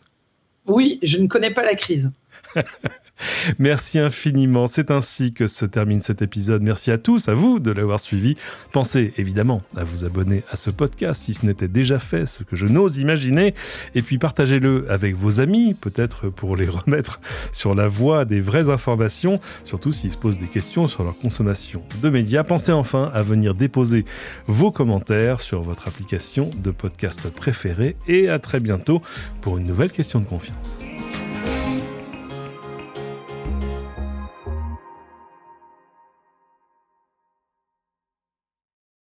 Oui, 0.66 0.98
je 1.02 1.18
ne 1.18 1.26
connais 1.26 1.50
pas 1.50 1.62
la 1.62 1.74
crise. 1.74 2.12
Merci 3.58 3.98
infiniment. 3.98 4.66
C'est 4.66 4.90
ainsi 4.90 5.32
que 5.32 5.46
se 5.46 5.64
termine 5.64 6.00
cet 6.00 6.22
épisode. 6.22 6.62
Merci 6.62 6.90
à 6.90 6.98
tous, 6.98 7.28
à 7.28 7.34
vous 7.34 7.58
de 7.58 7.70
l'avoir 7.70 8.00
suivi. 8.00 8.36
Pensez 8.72 9.12
évidemment 9.16 9.62
à 9.76 9.84
vous 9.84 10.04
abonner 10.04 10.42
à 10.50 10.56
ce 10.56 10.70
podcast 10.70 11.22
si 11.22 11.34
ce 11.34 11.46
n'était 11.46 11.68
déjà 11.68 11.98
fait, 11.98 12.26
ce 12.26 12.42
que 12.42 12.56
je 12.56 12.66
n'ose 12.66 12.98
imaginer. 12.98 13.54
Et 13.94 14.02
puis 14.02 14.18
partagez-le 14.18 14.86
avec 14.90 15.16
vos 15.16 15.40
amis, 15.40 15.74
peut-être 15.74 16.28
pour 16.28 16.56
les 16.56 16.68
remettre 16.68 17.20
sur 17.52 17.74
la 17.74 17.88
voie 17.88 18.24
des 18.24 18.40
vraies 18.40 18.70
informations, 18.70 19.40
surtout 19.64 19.92
s'ils 19.92 20.12
se 20.12 20.16
posent 20.16 20.38
des 20.38 20.46
questions 20.46 20.88
sur 20.88 21.04
leur 21.04 21.16
consommation 21.18 21.82
de 22.02 22.10
médias. 22.10 22.44
Pensez 22.44 22.72
enfin 22.72 23.10
à 23.14 23.22
venir 23.22 23.54
déposer 23.54 24.04
vos 24.46 24.70
commentaires 24.70 25.40
sur 25.40 25.62
votre 25.62 25.88
application 25.88 26.50
de 26.62 26.70
podcast 26.70 27.30
préférée 27.30 27.96
et 28.08 28.28
à 28.28 28.38
très 28.38 28.60
bientôt 28.60 29.02
pour 29.40 29.58
une 29.58 29.66
nouvelle 29.66 29.90
question 29.90 30.20
de 30.20 30.26
confiance. 30.26 30.78